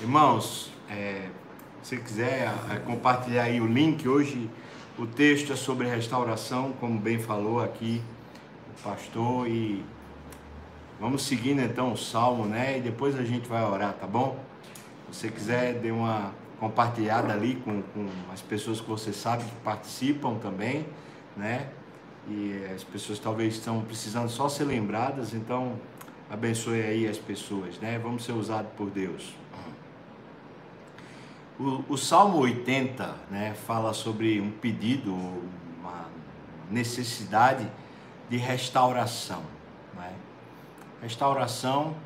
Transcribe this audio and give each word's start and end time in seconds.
Irmãos, 0.00 0.70
é, 0.88 1.28
se 1.82 1.96
quiser 1.96 2.54
é, 2.70 2.78
compartilhar 2.78 3.42
aí 3.42 3.60
o 3.60 3.66
link, 3.66 4.08
hoje 4.08 4.48
o 4.96 5.04
texto 5.04 5.52
é 5.52 5.56
sobre 5.56 5.88
restauração, 5.88 6.72
como 6.78 6.96
bem 7.00 7.18
falou 7.18 7.60
aqui 7.60 8.00
o 8.70 8.82
pastor, 8.88 9.48
e 9.48 9.84
vamos 11.00 11.24
seguindo 11.24 11.60
então 11.62 11.92
o 11.92 11.96
salmo, 11.96 12.46
né? 12.46 12.78
E 12.78 12.80
depois 12.80 13.18
a 13.18 13.24
gente 13.24 13.48
vai 13.48 13.64
orar, 13.64 13.92
tá 13.94 14.06
bom? 14.06 14.38
Se 15.10 15.18
você 15.18 15.30
quiser, 15.30 15.74
dê 15.74 15.90
uma 15.90 16.32
compartilhada 16.60 17.32
ali 17.32 17.56
com, 17.56 17.82
com 17.82 18.08
as 18.32 18.40
pessoas 18.40 18.80
que 18.80 18.88
você 18.88 19.12
sabe 19.12 19.42
que 19.42 19.56
participam 19.64 20.36
também, 20.36 20.86
né? 21.36 21.70
E 22.28 22.64
as 22.72 22.84
pessoas 22.84 23.18
talvez 23.18 23.54
estão 23.54 23.80
precisando 23.80 24.28
só 24.28 24.48
ser 24.48 24.62
lembradas, 24.62 25.34
então 25.34 25.72
abençoe 26.30 26.82
aí 26.82 27.08
as 27.08 27.18
pessoas, 27.18 27.80
né? 27.80 27.98
Vamos 27.98 28.24
ser 28.24 28.30
usados 28.30 28.70
por 28.76 28.88
Deus. 28.90 29.34
O, 31.58 31.94
o, 31.94 31.98
Salmo 31.98 32.38
80 32.38 33.16
né, 33.28 33.52
fala 33.66 33.92
sobre 33.92 34.40
um 34.40 34.48
pedido, 34.48 35.12
uma 35.12 36.06
necessidade 36.70 37.68
de 38.30 38.36
restauração. 38.36 39.42
Né? 39.92 40.14
Restauração, 41.02 41.96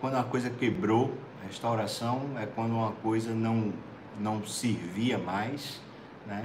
quando 0.00 0.14
uma 0.14 0.24
coisa 0.24 0.50
quebrou, 0.50 1.16
restauração 1.46 2.32
é 2.36 2.46
quando 2.46 2.72
uma 2.72 2.90
coisa 2.90 3.32
não, 3.32 3.72
não 4.18 4.44
servia 4.44 5.18
mais. 5.18 5.80
Né? 6.26 6.44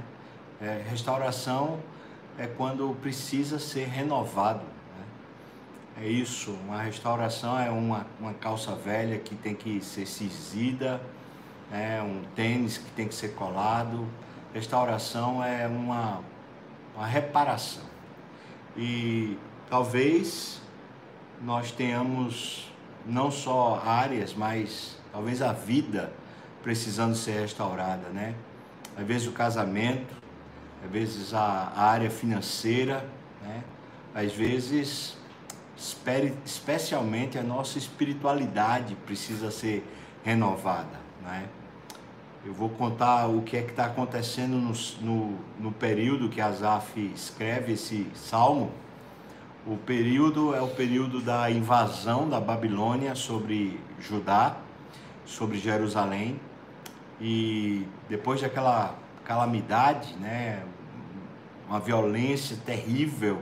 É, 0.60 0.84
restauração 0.88 1.80
é 2.38 2.46
quando 2.46 2.96
precisa 3.02 3.58
ser 3.58 3.88
renovado. 3.88 4.62
Né? 4.96 6.04
É 6.04 6.08
isso, 6.08 6.52
uma 6.64 6.80
restauração 6.80 7.58
é 7.58 7.72
uma, 7.72 8.06
uma 8.20 8.34
calça 8.34 8.72
velha 8.76 9.18
que 9.18 9.34
tem 9.34 9.52
que 9.52 9.80
ser 9.80 10.06
cizida 10.06 11.00
é 11.72 12.02
um 12.02 12.22
tênis 12.36 12.76
que 12.76 12.90
tem 12.90 13.08
que 13.08 13.14
ser 13.14 13.34
colado. 13.34 14.06
Restauração 14.52 15.42
é 15.42 15.66
uma, 15.66 16.20
uma 16.94 17.06
reparação. 17.06 17.84
E 18.76 19.38
talvez 19.70 20.60
nós 21.40 21.72
tenhamos 21.72 22.70
não 23.06 23.30
só 23.30 23.82
áreas, 23.84 24.34
mas 24.34 24.98
talvez 25.10 25.40
a 25.40 25.52
vida 25.52 26.12
precisando 26.62 27.14
ser 27.16 27.40
restaurada, 27.40 28.08
né? 28.10 28.34
Às 28.96 29.06
vezes 29.06 29.26
o 29.26 29.32
casamento, 29.32 30.14
às 30.84 30.90
vezes 30.90 31.34
a 31.34 31.72
área 31.74 32.10
financeira, 32.10 33.04
né? 33.40 33.64
Às 34.14 34.32
vezes, 34.34 35.16
especialmente 36.44 37.38
a 37.38 37.42
nossa 37.42 37.78
espiritualidade 37.78 38.94
precisa 39.06 39.50
ser 39.50 39.84
renovada, 40.22 41.00
né? 41.22 41.48
Eu 42.44 42.52
vou 42.52 42.68
contar 42.68 43.28
o 43.28 43.40
que 43.42 43.56
é 43.56 43.62
que 43.62 43.70
está 43.70 43.84
acontecendo 43.84 44.56
no, 44.56 44.72
no, 45.00 45.38
no, 45.60 45.70
período 45.70 46.28
que 46.28 46.40
Asaf 46.40 46.98
escreve 47.14 47.74
esse 47.74 48.04
salmo. 48.16 48.72
O 49.64 49.76
período 49.76 50.52
é 50.52 50.60
o 50.60 50.66
período 50.66 51.20
da 51.20 51.48
invasão 51.52 52.28
da 52.28 52.40
Babilônia 52.40 53.14
sobre 53.14 53.78
Judá, 54.00 54.56
sobre 55.24 55.56
Jerusalém. 55.56 56.40
E 57.20 57.86
depois 58.08 58.40
daquela 58.40 58.96
calamidade, 59.24 60.12
né, 60.16 60.64
uma 61.68 61.78
violência 61.78 62.56
terrível 62.66 63.40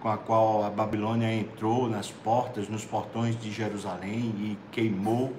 com 0.00 0.08
a 0.08 0.16
qual 0.16 0.64
a 0.64 0.70
Babilônia 0.70 1.30
entrou 1.30 1.90
nas 1.90 2.10
portas, 2.10 2.70
nos 2.70 2.86
portões 2.86 3.38
de 3.38 3.52
Jerusalém 3.52 4.34
e 4.38 4.58
queimou 4.72 5.36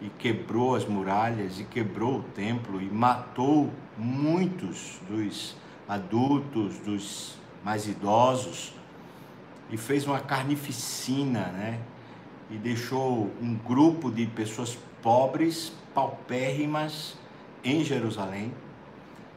e 0.00 0.08
quebrou 0.10 0.74
as 0.74 0.84
muralhas 0.84 1.58
e 1.58 1.64
quebrou 1.64 2.18
o 2.18 2.22
templo 2.22 2.80
e 2.80 2.86
matou 2.86 3.70
muitos 3.96 5.00
dos 5.08 5.56
adultos, 5.88 6.78
dos 6.78 7.36
mais 7.64 7.88
idosos 7.88 8.72
e 9.70 9.76
fez 9.76 10.06
uma 10.06 10.20
carnificina, 10.20 11.46
né? 11.48 11.80
E 12.50 12.56
deixou 12.56 13.30
um 13.42 13.54
grupo 13.54 14.10
de 14.10 14.26
pessoas 14.26 14.78
pobres, 15.02 15.72
paupérrimas 15.94 17.16
em 17.62 17.84
Jerusalém. 17.84 18.52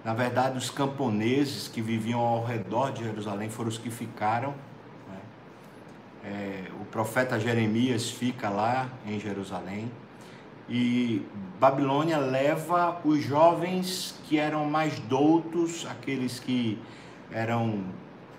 Na 0.04 0.14
verdade, 0.14 0.58
os 0.58 0.70
camponeses 0.70 1.68
que 1.68 1.82
viviam 1.82 2.20
ao 2.20 2.44
redor 2.44 2.92
de 2.92 3.04
Jerusalém 3.04 3.50
foram 3.50 3.70
os 3.70 3.78
que 3.78 3.90
ficaram. 3.90 4.56
Né? 5.10 5.20
É, 6.24 6.64
o 6.80 6.86
profeta 6.86 7.40
Jeremias 7.40 8.10
fica 8.10 8.50
lá 8.50 8.90
em 9.06 9.20
Jerusalém. 9.20 9.92
E 10.74 11.28
Babilônia 11.60 12.18
leva 12.18 13.02
os 13.04 13.22
jovens 13.22 14.18
que 14.24 14.40
eram 14.40 14.64
mais 14.64 14.98
doutos, 15.02 15.86
aqueles 15.86 16.40
que 16.40 16.80
eram 17.30 17.84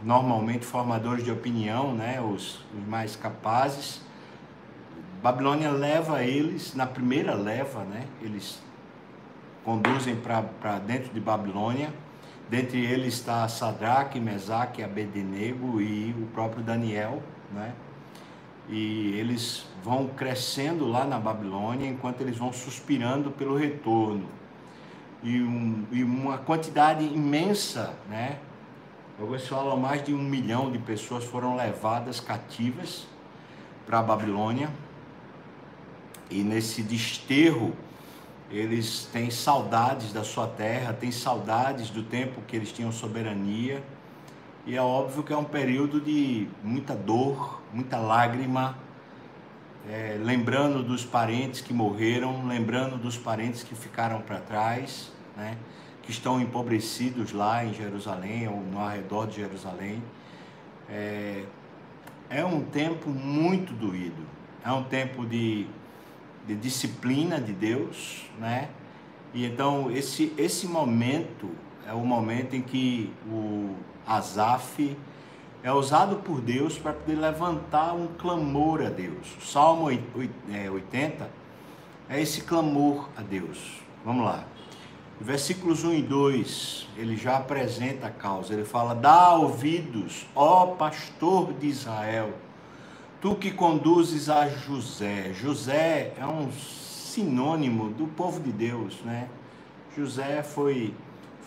normalmente 0.02 0.64
formadores 0.64 1.22
de 1.22 1.30
opinião, 1.30 1.94
né, 1.94 2.22
os, 2.22 2.64
os 2.74 2.88
mais 2.88 3.16
capazes. 3.16 4.00
Babilônia 5.22 5.70
leva 5.70 6.24
eles, 6.24 6.74
na 6.74 6.86
primeira 6.86 7.34
leva, 7.34 7.84
né, 7.84 8.06
eles 8.22 8.62
conduzem 9.62 10.16
para 10.16 10.78
dentro 10.78 11.12
de 11.12 11.20
Babilônia. 11.20 11.92
Dentre 12.48 12.82
eles 12.82 13.12
está 13.12 13.46
Sadraque, 13.46 14.18
Mesaque, 14.18 14.82
Abednego 14.82 15.82
e 15.82 16.14
o 16.18 16.26
próprio 16.28 16.62
Daniel, 16.62 17.22
né? 17.52 17.74
E 18.72 19.18
eles 19.18 19.66
vão 19.84 20.08
crescendo 20.08 20.88
lá 20.88 21.04
na 21.04 21.18
Babilônia 21.18 21.86
enquanto 21.86 22.22
eles 22.22 22.38
vão 22.38 22.50
suspirando 22.52 23.30
pelo 23.30 23.54
retorno. 23.54 24.26
E, 25.22 25.42
um, 25.42 25.84
e 25.92 26.02
uma 26.02 26.38
quantidade 26.38 27.04
imensa, 27.04 27.94
né? 28.08 28.38
Alguns 29.20 29.46
falam 29.46 29.76
mais 29.76 30.02
de 30.02 30.14
um 30.14 30.22
milhão 30.22 30.70
de 30.72 30.78
pessoas 30.78 31.22
foram 31.22 31.54
levadas 31.54 32.18
cativas 32.18 33.06
para 33.84 33.98
a 33.98 34.02
Babilônia. 34.02 34.70
E 36.30 36.42
nesse 36.42 36.82
desterro, 36.82 37.74
eles 38.50 39.04
têm 39.12 39.30
saudades 39.30 40.14
da 40.14 40.24
sua 40.24 40.46
terra, 40.46 40.94
têm 40.94 41.12
saudades 41.12 41.90
do 41.90 42.02
tempo 42.02 42.40
que 42.48 42.56
eles 42.56 42.72
tinham 42.72 42.90
soberania 42.90 43.82
e 44.66 44.76
é 44.76 44.80
óbvio 44.80 45.22
que 45.22 45.32
é 45.32 45.36
um 45.36 45.44
período 45.44 46.00
de 46.00 46.46
muita 46.62 46.94
dor, 46.94 47.60
muita 47.72 47.98
lágrima, 47.98 48.76
é, 49.88 50.16
lembrando 50.22 50.82
dos 50.82 51.04
parentes 51.04 51.60
que 51.60 51.72
morreram, 51.72 52.46
lembrando 52.46 52.96
dos 52.96 53.16
parentes 53.16 53.64
que 53.64 53.74
ficaram 53.74 54.20
para 54.20 54.38
trás, 54.38 55.12
né, 55.36 55.56
que 56.02 56.12
estão 56.12 56.40
empobrecidos 56.40 57.32
lá 57.32 57.64
em 57.64 57.74
Jerusalém 57.74 58.46
ou 58.46 58.60
no 58.60 58.78
arredor 58.78 59.26
de 59.26 59.36
Jerusalém. 59.36 60.02
É, 60.88 61.44
é 62.30 62.44
um 62.44 62.62
tempo 62.62 63.10
muito 63.10 63.72
doído, 63.72 64.24
é 64.64 64.70
um 64.70 64.84
tempo 64.84 65.26
de, 65.26 65.66
de 66.46 66.54
disciplina 66.54 67.40
de 67.40 67.52
Deus, 67.52 68.30
né? 68.38 68.68
E 69.34 69.44
então 69.44 69.90
esse, 69.90 70.32
esse 70.36 70.66
momento 70.66 71.50
é 71.88 71.92
o 71.92 72.00
momento 72.00 72.54
em 72.54 72.62
que 72.62 73.12
o 73.26 73.74
Asaf, 74.06 74.96
é 75.62 75.72
usado 75.72 76.16
por 76.16 76.40
Deus 76.40 76.76
para 76.76 76.92
poder 76.92 77.14
levantar 77.14 77.94
um 77.94 78.08
clamor 78.18 78.82
a 78.82 78.88
Deus. 78.88 79.36
O 79.38 79.46
Salmo 79.46 79.84
80 79.84 81.30
é, 82.08 82.16
é 82.16 82.20
esse 82.20 82.40
clamor 82.40 83.08
a 83.16 83.22
Deus. 83.22 83.80
Vamos 84.04 84.24
lá. 84.24 84.44
Versículos 85.20 85.84
1 85.84 85.94
e 85.94 86.02
2, 86.02 86.88
ele 86.96 87.16
já 87.16 87.36
apresenta 87.36 88.08
a 88.08 88.10
causa. 88.10 88.52
Ele 88.52 88.64
fala: 88.64 88.92
Dá 88.92 89.34
ouvidos, 89.34 90.26
ó 90.34 90.66
pastor 90.66 91.52
de 91.52 91.68
Israel, 91.68 92.32
tu 93.20 93.36
que 93.36 93.52
conduzes 93.52 94.28
a 94.28 94.48
José. 94.48 95.32
José 95.32 96.12
é 96.18 96.26
um 96.26 96.50
sinônimo 96.50 97.90
do 97.90 98.08
povo 98.08 98.40
de 98.40 98.50
Deus, 98.50 99.00
né? 99.04 99.28
José 99.96 100.42
foi, 100.42 100.92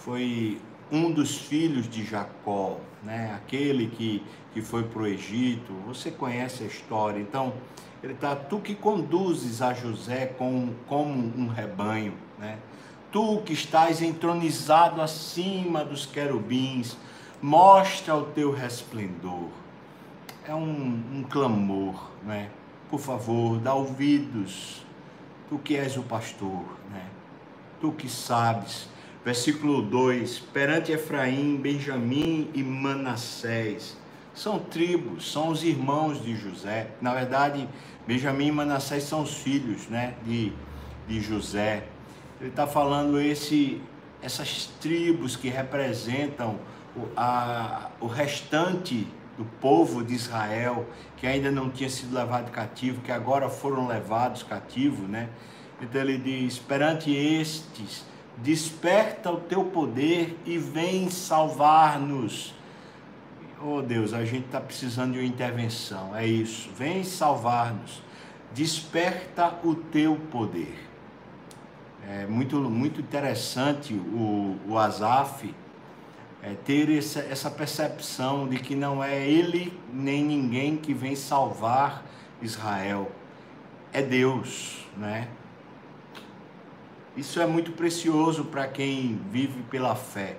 foi 0.05 0.61
um 0.91 1.11
dos 1.11 1.35
filhos 1.35 1.89
de 1.89 2.05
Jacó, 2.05 2.77
né? 3.01 3.33
aquele 3.35 3.87
que, 3.87 4.23
que 4.53 4.61
foi 4.61 4.83
para 4.83 5.01
o 5.01 5.07
Egito, 5.07 5.73
você 5.87 6.11
conhece 6.11 6.63
a 6.63 6.67
história. 6.67 7.19
Então, 7.19 7.51
ele 8.03 8.13
está, 8.13 8.35
tu 8.35 8.59
que 8.59 8.75
conduzes 8.75 9.63
a 9.63 9.73
José 9.73 10.27
com, 10.27 10.75
como 10.87 11.11
um 11.11 11.47
rebanho, 11.47 12.13
né? 12.37 12.59
tu 13.11 13.41
que 13.41 13.53
estás 13.53 13.99
entronizado 13.99 15.01
acima 15.01 15.83
dos 15.83 16.05
querubins, 16.05 16.95
mostra 17.41 18.15
o 18.15 18.25
teu 18.25 18.51
resplendor. 18.51 19.49
É 20.47 20.53
um, 20.53 21.03
um 21.13 21.25
clamor, 21.27 22.11
né? 22.23 22.51
Por 22.91 22.99
favor, 22.99 23.57
dá 23.57 23.73
ouvidos, 23.73 24.85
tu 25.49 25.57
que 25.57 25.75
és 25.75 25.97
o 25.97 26.03
pastor, 26.03 26.63
né? 26.91 27.07
Tu 27.81 27.91
que 27.91 28.07
sabes 28.07 28.87
Versículo 29.25 29.81
2: 29.81 30.37
Perante 30.53 30.91
Efraim, 30.91 31.57
Benjamim 31.57 32.47
e 32.53 32.61
Manassés. 32.61 33.97
São 34.35 34.59
tribos, 34.59 35.31
são 35.31 35.47
os 35.47 35.63
irmãos 35.63 36.23
de 36.23 36.35
José. 36.35 36.91
Na 37.01 37.11
verdade, 37.11 37.67
Benjamim 38.05 38.47
e 38.47 38.51
Manassés 38.51 39.03
são 39.03 39.23
os 39.23 39.33
filhos 39.33 39.87
né, 39.87 40.13
de, 40.23 40.53
de 41.07 41.19
José. 41.21 41.87
Ele 42.39 42.51
está 42.51 42.67
falando 42.67 43.19
esse, 43.19 43.81
essas 44.21 44.67
tribos 44.79 45.35
que 45.35 45.49
representam 45.49 46.59
o, 46.95 47.07
a, 47.17 47.89
o 47.99 48.05
restante 48.05 49.07
do 49.37 49.45
povo 49.59 50.03
de 50.03 50.13
Israel, 50.13 50.87
que 51.17 51.25
ainda 51.25 51.49
não 51.49 51.71
tinha 51.71 51.89
sido 51.89 52.13
levado 52.13 52.51
cativo, 52.51 53.01
que 53.01 53.11
agora 53.11 53.49
foram 53.49 53.87
levados 53.87 54.43
cativos, 54.43 55.09
né? 55.09 55.29
Então 55.81 55.99
ele 55.99 56.19
diz: 56.19 56.59
perante 56.59 57.11
estes, 57.11 58.05
desperta 58.37 59.31
o 59.31 59.37
teu 59.37 59.65
poder 59.65 60.37
e 60.45 60.57
vem 60.57 61.09
salvar-nos. 61.09 62.53
Oh 63.63 63.81
Deus, 63.81 64.13
a 64.13 64.25
gente 64.25 64.45
está 64.45 64.59
precisando 64.59 65.13
de 65.13 65.19
uma 65.19 65.25
intervenção, 65.25 66.15
é 66.15 66.25
isso. 66.25 66.69
Vem 66.77 67.03
salvar-nos. 67.03 68.03
Desperta 68.53 69.53
o 69.63 69.75
teu 69.75 70.15
poder. 70.31 70.77
É 72.07 72.25
muito, 72.27 72.57
muito 72.57 73.01
interessante 73.01 73.93
o, 73.93 74.57
o 74.67 74.77
Azaf 74.77 75.53
é, 76.43 76.53
ter 76.53 76.95
essa, 76.95 77.21
essa 77.21 77.49
percepção 77.49 78.47
de 78.47 78.57
que 78.59 78.75
não 78.75 79.03
é 79.03 79.27
ele 79.27 79.73
nem 79.91 80.23
ninguém 80.23 80.77
que 80.77 80.93
vem 80.93 81.15
salvar 81.15 82.05
Israel, 82.41 83.11
é 83.91 84.01
Deus, 84.01 84.85
né? 84.95 85.27
Isso 87.17 87.39
é 87.39 87.45
muito 87.45 87.71
precioso 87.71 88.43
para 88.43 88.67
quem 88.67 89.17
vive 89.31 89.63
pela 89.69 89.95
fé. 89.95 90.35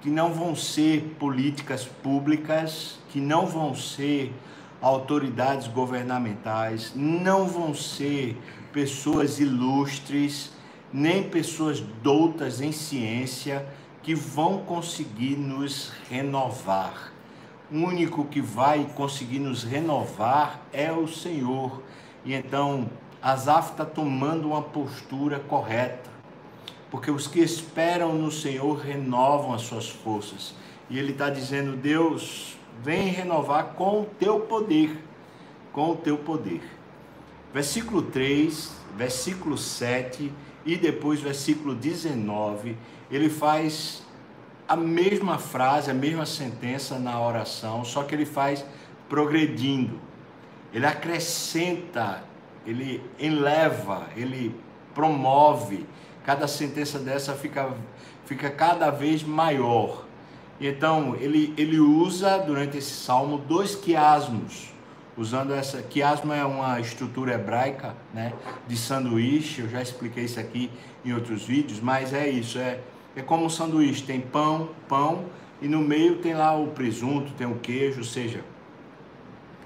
Que 0.00 0.10
não 0.10 0.32
vão 0.32 0.56
ser 0.56 1.14
políticas 1.18 1.84
públicas, 1.84 2.98
que 3.10 3.20
não 3.20 3.46
vão 3.46 3.72
ser 3.74 4.32
autoridades 4.80 5.68
governamentais, 5.68 6.92
não 6.96 7.46
vão 7.46 7.72
ser 7.72 8.36
pessoas 8.72 9.38
ilustres, 9.38 10.52
nem 10.92 11.22
pessoas 11.22 11.80
doutas 12.02 12.60
em 12.60 12.72
ciência 12.72 13.64
que 14.02 14.12
vão 14.12 14.64
conseguir 14.64 15.36
nos 15.36 15.92
renovar. 16.08 17.12
O 17.70 17.76
único 17.76 18.24
que 18.24 18.40
vai 18.40 18.90
conseguir 18.96 19.38
nos 19.38 19.62
renovar 19.62 20.62
é 20.72 20.90
o 20.90 21.06
Senhor. 21.06 21.80
E 22.24 22.34
então, 22.34 22.90
Asaf 23.22 23.72
está 23.72 23.84
tomando 23.84 24.48
uma 24.48 24.62
postura 24.62 25.38
correta, 25.40 26.08
porque 26.90 27.10
os 27.10 27.26
que 27.26 27.40
esperam 27.40 28.14
no 28.14 28.30
Senhor 28.30 28.78
renovam 28.78 29.52
as 29.52 29.62
suas 29.62 29.88
forças. 29.88 30.54
E 30.88 30.98
ele 30.98 31.12
está 31.12 31.28
dizendo: 31.28 31.76
Deus, 31.76 32.56
vem 32.82 33.08
renovar 33.08 33.74
com 33.74 34.02
o 34.02 34.04
teu 34.18 34.40
poder, 34.40 35.04
com 35.72 35.90
o 35.90 35.96
teu 35.96 36.16
poder. 36.16 36.62
Versículo 37.52 38.02
3, 38.02 38.72
versículo 38.96 39.58
7 39.58 40.32
e 40.64 40.76
depois 40.76 41.20
versículo 41.20 41.74
19, 41.74 42.76
ele 43.10 43.28
faz 43.28 44.02
a 44.68 44.76
mesma 44.76 45.36
frase, 45.36 45.90
a 45.90 45.94
mesma 45.94 46.24
sentença 46.24 46.98
na 46.98 47.20
oração, 47.20 47.84
só 47.84 48.04
que 48.04 48.14
ele 48.14 48.26
faz 48.26 48.64
progredindo. 49.08 49.98
Ele 50.72 50.86
acrescenta 50.86 52.22
ele 52.66 53.02
eleva, 53.18 54.08
ele 54.16 54.54
promove. 54.94 55.86
Cada 56.24 56.46
sentença 56.46 56.98
dessa 56.98 57.34
fica, 57.34 57.72
fica 58.26 58.50
cada 58.50 58.90
vez 58.90 59.22
maior. 59.22 60.04
Então, 60.60 61.16
ele, 61.16 61.54
ele 61.56 61.80
usa 61.80 62.38
durante 62.38 62.76
esse 62.76 62.90
salmo 62.90 63.38
dois 63.38 63.74
quiasmos, 63.74 64.68
usando 65.16 65.54
essa. 65.54 65.80
Quiasmo 65.80 66.32
é 66.32 66.44
uma 66.44 66.78
estrutura 66.78 67.34
hebraica, 67.34 67.96
né, 68.12 68.34
de 68.68 68.76
sanduíche. 68.76 69.62
Eu 69.62 69.70
já 69.70 69.80
expliquei 69.80 70.24
isso 70.24 70.38
aqui 70.38 70.70
em 71.02 71.14
outros 71.14 71.44
vídeos, 71.44 71.80
mas 71.80 72.12
é 72.12 72.28
isso. 72.28 72.58
É, 72.58 72.78
é 73.16 73.22
como 73.22 73.46
um 73.46 73.48
sanduíche: 73.48 74.02
tem 74.02 74.20
pão, 74.20 74.68
pão, 74.86 75.24
e 75.62 75.66
no 75.66 75.80
meio 75.80 76.18
tem 76.18 76.34
lá 76.34 76.54
o 76.54 76.68
presunto, 76.68 77.32
tem 77.32 77.46
o 77.46 77.58
queijo, 77.58 78.00
ou 78.00 78.04
seja, 78.04 78.44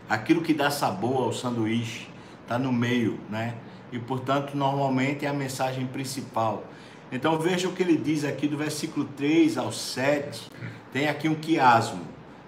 aquilo 0.08 0.42
que 0.42 0.54
dá 0.54 0.70
sabor 0.70 1.24
ao 1.24 1.32
sanduíche 1.32 2.13
está 2.44 2.58
no 2.58 2.72
meio, 2.72 3.18
né? 3.28 3.54
E 3.90 3.98
portanto, 3.98 4.56
normalmente 4.56 5.26
é 5.26 5.28
a 5.28 5.32
mensagem 5.32 5.86
principal. 5.86 6.64
Então 7.10 7.38
veja 7.38 7.68
o 7.68 7.72
que 7.72 7.82
ele 7.82 7.96
diz 7.96 8.24
aqui 8.24 8.46
do 8.46 8.56
versículo 8.56 9.06
3 9.16 9.58
ao 9.58 9.72
7. 9.72 10.50
Tem 10.92 11.08
aqui 11.08 11.28
um 11.28 11.34
quiasmo. 11.34 12.02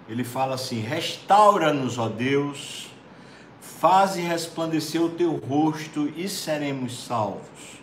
Ele 0.07 0.23
fala 0.23 0.55
assim: 0.55 0.79
Restaura-nos, 0.79 1.97
ó 1.97 2.09
Deus, 2.09 2.89
faze 3.61 4.21
resplandecer 4.21 5.01
o 5.01 5.09
teu 5.09 5.35
rosto 5.35 6.11
e 6.15 6.27
seremos 6.27 7.05
salvos. 7.05 7.77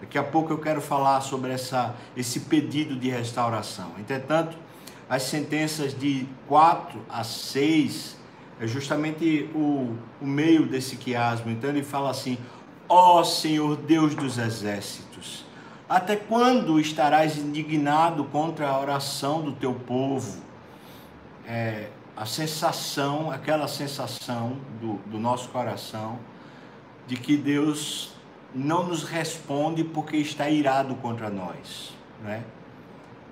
Daqui 0.00 0.18
a 0.18 0.22
pouco 0.22 0.52
eu 0.52 0.58
quero 0.58 0.80
falar 0.80 1.20
sobre 1.20 1.52
essa, 1.52 1.94
esse 2.16 2.40
pedido 2.40 2.96
de 2.96 3.10
restauração. 3.10 3.92
Entretanto, 3.98 4.56
as 5.08 5.24
sentenças 5.24 5.98
de 5.98 6.26
4 6.48 7.00
a 7.08 7.22
6 7.22 8.19
é 8.60 8.66
justamente 8.66 9.48
o, 9.54 9.96
o 10.20 10.26
meio 10.26 10.66
desse 10.66 10.96
quiasmo. 10.96 11.50
Então 11.50 11.70
ele 11.70 11.82
fala 11.82 12.10
assim: 12.10 12.36
Ó 12.88 13.20
oh, 13.20 13.24
Senhor 13.24 13.76
Deus 13.76 14.14
dos 14.14 14.36
exércitos, 14.36 15.46
até 15.88 16.14
quando 16.14 16.78
estarás 16.78 17.38
indignado 17.38 18.24
contra 18.24 18.68
a 18.68 18.78
oração 18.78 19.42
do 19.42 19.52
teu 19.52 19.72
povo? 19.72 20.38
É, 21.46 21.88
a 22.16 22.26
sensação, 22.26 23.30
aquela 23.30 23.66
sensação 23.66 24.58
do, 24.78 24.94
do 25.10 25.18
nosso 25.18 25.48
coração 25.48 26.18
de 27.06 27.16
que 27.16 27.34
Deus 27.34 28.12
não 28.54 28.86
nos 28.86 29.04
responde 29.04 29.82
porque 29.82 30.18
está 30.18 30.50
irado 30.50 30.94
contra 30.96 31.30
nós, 31.30 31.94
né? 32.22 32.44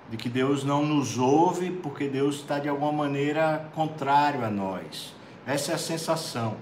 De 0.09 0.17
que 0.17 0.27
Deus 0.27 0.63
não 0.63 0.83
nos 0.83 1.19
ouve 1.19 1.69
porque 1.69 2.07
Deus 2.07 2.37
está 2.37 2.57
de 2.57 2.67
alguma 2.67 2.91
maneira 2.91 3.69
contrário 3.75 4.43
a 4.43 4.49
nós. 4.49 5.13
Essa 5.49 5.71
é 5.71 5.75
a 5.75 5.79
sensação. 5.79 6.57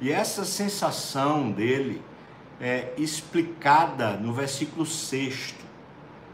E 0.00 0.10
essa 0.10 0.42
sensação 0.46 1.50
dele 1.50 2.00
é 2.58 2.94
explicada 2.96 4.12
no 4.12 4.32
versículo 4.32 4.86
6. 4.86 5.54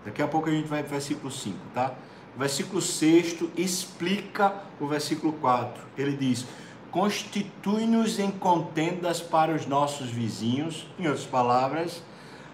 Daqui 0.05 0.23
a 0.23 0.29
pouco 0.29 0.49
a 0.49 0.53
gente 0.53 0.69
vai 0.69 0.85
para 0.85 0.91
o 0.91 0.93
versículo 0.93 1.29
5, 1.29 1.59
tá? 1.75 1.93
O 2.37 2.39
versículo 2.39 2.81
6 2.81 3.39
explica 3.57 4.55
o 4.79 4.87
versículo 4.87 5.33
4. 5.33 5.83
Ele 5.99 6.17
diz: 6.17 6.47
Constitui-nos 6.93 8.21
em 8.21 8.31
contendas 8.31 9.21
para 9.21 9.53
os 9.53 9.67
nossos 9.67 10.09
vizinhos. 10.09 10.87
Em 10.97 11.09
outras 11.09 11.27
palavras, 11.27 12.01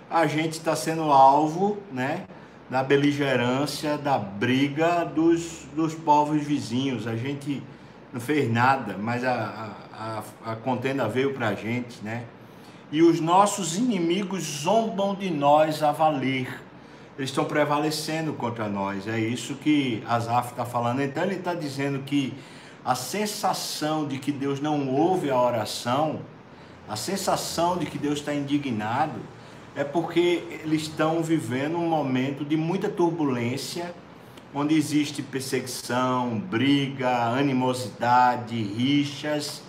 a 0.09 0.27
gente 0.27 0.53
está 0.53 0.75
sendo 0.75 1.03
alvo, 1.13 1.77
né? 1.93 2.25
Da 2.71 2.83
beligerância, 2.83 3.99
da 3.99 4.19
briga 4.19 5.05
dos, 5.05 5.67
dos 5.77 5.95
povos 5.95 6.43
vizinhos. 6.43 7.07
A 7.07 7.15
gente 7.15 7.63
não 8.13 8.21
fez 8.21 8.51
nada, 8.53 8.97
mas 8.99 9.25
a, 9.25 9.75
a, 9.93 10.53
a 10.53 10.57
contenda 10.57 11.09
veio 11.09 11.33
para 11.33 11.49
a 11.49 11.55
gente, 11.55 12.03
né? 12.03 12.25
E 12.91 13.03
os 13.03 13.21
nossos 13.21 13.79
inimigos 13.79 14.43
zombam 14.43 15.15
de 15.15 15.31
nós 15.31 15.83
a 15.83 15.93
valer. 15.93 16.61
Eles 17.17 17.31
estão 17.31 17.45
prevalecendo 17.47 18.35
contra 18.35 18.69
nós. 18.69 19.09
É 19.09 19.19
isso 19.19 19.55
que 19.55 20.03
Asaf 20.07 20.51
está 20.51 20.67
falando. 20.67 21.01
Então 21.01 21.23
ele 21.23 21.37
está 21.37 21.55
dizendo 21.55 22.01
que 22.01 22.35
a 22.85 22.95
sensação 22.95 24.07
de 24.07 24.19
que 24.19 24.31
Deus 24.31 24.61
não 24.61 24.89
ouve 24.91 25.31
a 25.31 25.41
oração, 25.41 26.21
a 26.87 26.97
sensação 26.97 27.79
de 27.79 27.87
que 27.87 27.97
Deus 27.97 28.19
está 28.19 28.35
indignado, 28.35 29.21
é 29.75 29.85
porque 29.85 30.43
eles 30.63 30.83
estão 30.83 31.23
vivendo 31.23 31.79
um 31.79 31.89
momento 31.89 32.45
de 32.45 32.59
muita 32.59 32.91
turbulência 32.91 33.95
onde 34.55 34.75
existe 34.75 35.23
perseguição, 35.23 36.39
briga, 36.39 37.29
animosidade, 37.29 38.61
rixas 38.63 39.63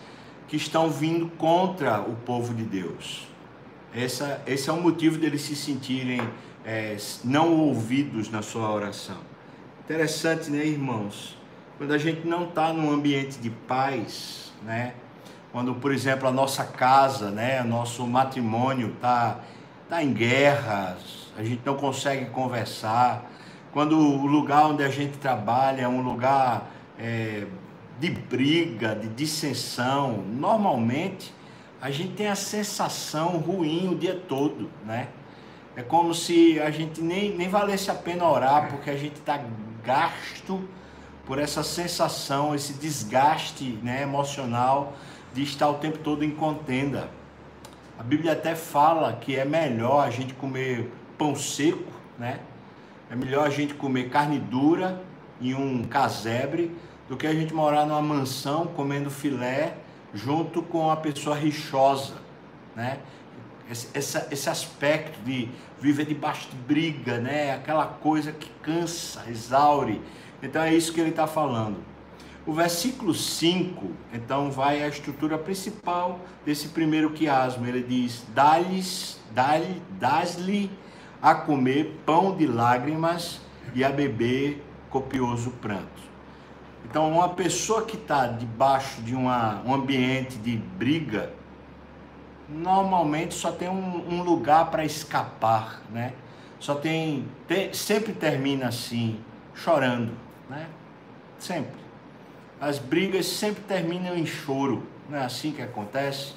que 0.47 0.57
estão 0.57 0.89
vindo 0.89 1.27
contra 1.37 2.01
o 2.01 2.15
povo 2.17 2.53
de 2.53 2.63
Deus. 2.63 3.27
Essa, 3.95 4.41
esse 4.45 4.69
é 4.69 4.73
o 4.73 4.81
motivo 4.81 5.17
deles 5.17 5.41
se 5.41 5.55
sentirem 5.55 6.21
é, 6.65 6.97
não 7.23 7.59
ouvidos 7.59 8.29
na 8.29 8.41
sua 8.41 8.71
oração. 8.71 9.17
Interessante, 9.85 10.49
né, 10.49 10.65
irmãos? 10.65 11.37
Quando 11.77 11.93
a 11.93 11.97
gente 11.97 12.27
não 12.27 12.45
está 12.45 12.71
num 12.73 12.91
ambiente 12.91 13.37
de 13.39 13.49
paz, 13.49 14.51
né? 14.63 14.93
Quando, 15.51 15.75
por 15.75 15.93
exemplo, 15.93 16.27
a 16.27 16.31
nossa 16.31 16.63
casa, 16.63 17.29
né, 17.29 17.61
nosso 17.61 18.07
matrimônio 18.07 18.87
está 18.95 19.39
tá 19.87 20.03
em 20.03 20.11
guerras, 20.11 21.31
a 21.37 21.43
gente 21.43 21.61
não 21.63 21.75
consegue 21.75 22.25
conversar, 22.25 23.29
quando 23.73 23.97
o 23.97 24.27
lugar 24.27 24.67
onde 24.67 24.83
a 24.83 24.89
gente 24.89 25.17
trabalha 25.17 25.81
é 25.81 25.87
um 25.87 26.01
lugar 26.01 26.71
é, 26.97 27.47
de 27.99 28.11
briga, 28.11 28.95
de 28.95 29.07
dissensão, 29.07 30.23
normalmente 30.27 31.33
a 31.81 31.89
gente 31.89 32.13
tem 32.13 32.27
a 32.27 32.35
sensação 32.35 33.39
ruim 33.39 33.89
o 33.89 33.95
dia 33.95 34.15
todo, 34.29 34.69
né? 34.85 35.07
É 35.75 35.81
como 35.81 36.13
se 36.13 36.59
a 36.59 36.69
gente 36.69 37.01
nem, 37.01 37.35
nem 37.35 37.49
valesse 37.49 37.89
a 37.89 37.95
pena 37.95 38.29
orar, 38.29 38.69
porque 38.69 38.91
a 38.91 38.95
gente 38.95 39.15
está 39.15 39.43
gasto 39.83 40.63
por 41.25 41.39
essa 41.39 41.63
sensação, 41.63 42.53
esse 42.53 42.73
desgaste 42.73 43.79
né, 43.81 44.03
emocional 44.03 44.93
de 45.33 45.41
estar 45.41 45.67
o 45.67 45.75
tempo 45.75 45.97
todo 45.97 46.23
em 46.23 46.29
contenda. 46.29 47.09
A 47.97 48.03
Bíblia 48.03 48.33
até 48.33 48.53
fala 48.53 49.13
que 49.13 49.35
é 49.35 49.43
melhor 49.43 50.05
a 50.05 50.11
gente 50.11 50.33
comer 50.35 50.91
pão 51.17 51.35
seco, 51.35 51.91
né? 52.19 52.39
É 53.13 53.15
melhor 53.15 53.45
a 53.45 53.49
gente 53.51 53.75
comer 53.75 54.09
carne 54.09 54.39
dura 54.39 54.99
em 55.39 55.53
um 55.53 55.83
casebre 55.83 56.75
do 57.07 57.15
que 57.15 57.27
a 57.27 57.31
gente 57.31 57.53
morar 57.53 57.85
numa 57.85 58.01
mansão 58.01 58.65
comendo 58.65 59.11
filé 59.11 59.77
junto 60.15 60.63
com 60.63 60.79
uma 60.79 60.97
pessoa 60.97 61.35
rixosa, 61.35 62.15
né? 62.75 62.97
Esse, 63.69 63.87
esse, 63.93 64.33
esse 64.33 64.49
aspecto 64.49 65.23
de 65.23 65.47
viver 65.79 66.07
debaixo 66.07 66.49
de 66.49 66.55
briga, 66.55 67.19
né? 67.19 67.53
Aquela 67.53 67.85
coisa 67.85 68.31
que 68.31 68.49
cansa, 68.63 69.23
exaure. 69.29 70.01
Então 70.41 70.63
é 70.63 70.73
isso 70.73 70.91
que 70.91 70.99
ele 70.99 71.11
está 71.11 71.27
falando. 71.27 71.77
O 72.47 72.51
versículo 72.51 73.13
5, 73.13 73.91
então, 74.11 74.49
vai 74.49 74.81
a 74.81 74.87
estrutura 74.87 75.37
principal 75.37 76.19
desse 76.43 76.69
primeiro 76.69 77.11
quiasmo. 77.11 77.67
Ele 77.67 77.83
diz: 77.83 78.25
Dá-lhes, 78.33 79.21
dá-lhe 79.31 80.71
a 81.23 81.33
comer 81.33 82.01
pão 82.05 82.35
de 82.35 82.45
lágrimas 82.45 83.39
e 83.73 83.81
a 83.81 83.89
beber 83.89 84.61
copioso 84.89 85.51
pranto. 85.51 86.03
Então, 86.83 87.09
uma 87.09 87.29
pessoa 87.29 87.85
que 87.85 87.95
está 87.95 88.27
debaixo 88.27 89.01
de 89.01 89.15
uma, 89.15 89.61
um 89.65 89.73
ambiente 89.73 90.37
de 90.37 90.57
briga, 90.57 91.31
normalmente 92.49 93.33
só 93.33 93.53
tem 93.53 93.69
um, 93.69 94.15
um 94.15 94.21
lugar 94.21 94.69
para 94.69 94.83
escapar, 94.83 95.81
né? 95.89 96.11
Só 96.59 96.75
tem, 96.75 97.25
tem, 97.47 97.73
sempre 97.73 98.11
termina 98.11 98.67
assim, 98.67 99.17
chorando, 99.55 100.11
né? 100.49 100.67
Sempre. 101.39 101.81
As 102.59 102.79
brigas 102.79 103.25
sempre 103.27 103.63
terminam 103.63 104.17
em 104.17 104.25
choro, 104.25 104.83
não 105.09 105.17
é 105.17 105.23
assim 105.23 105.53
que 105.53 105.61
acontece? 105.61 106.33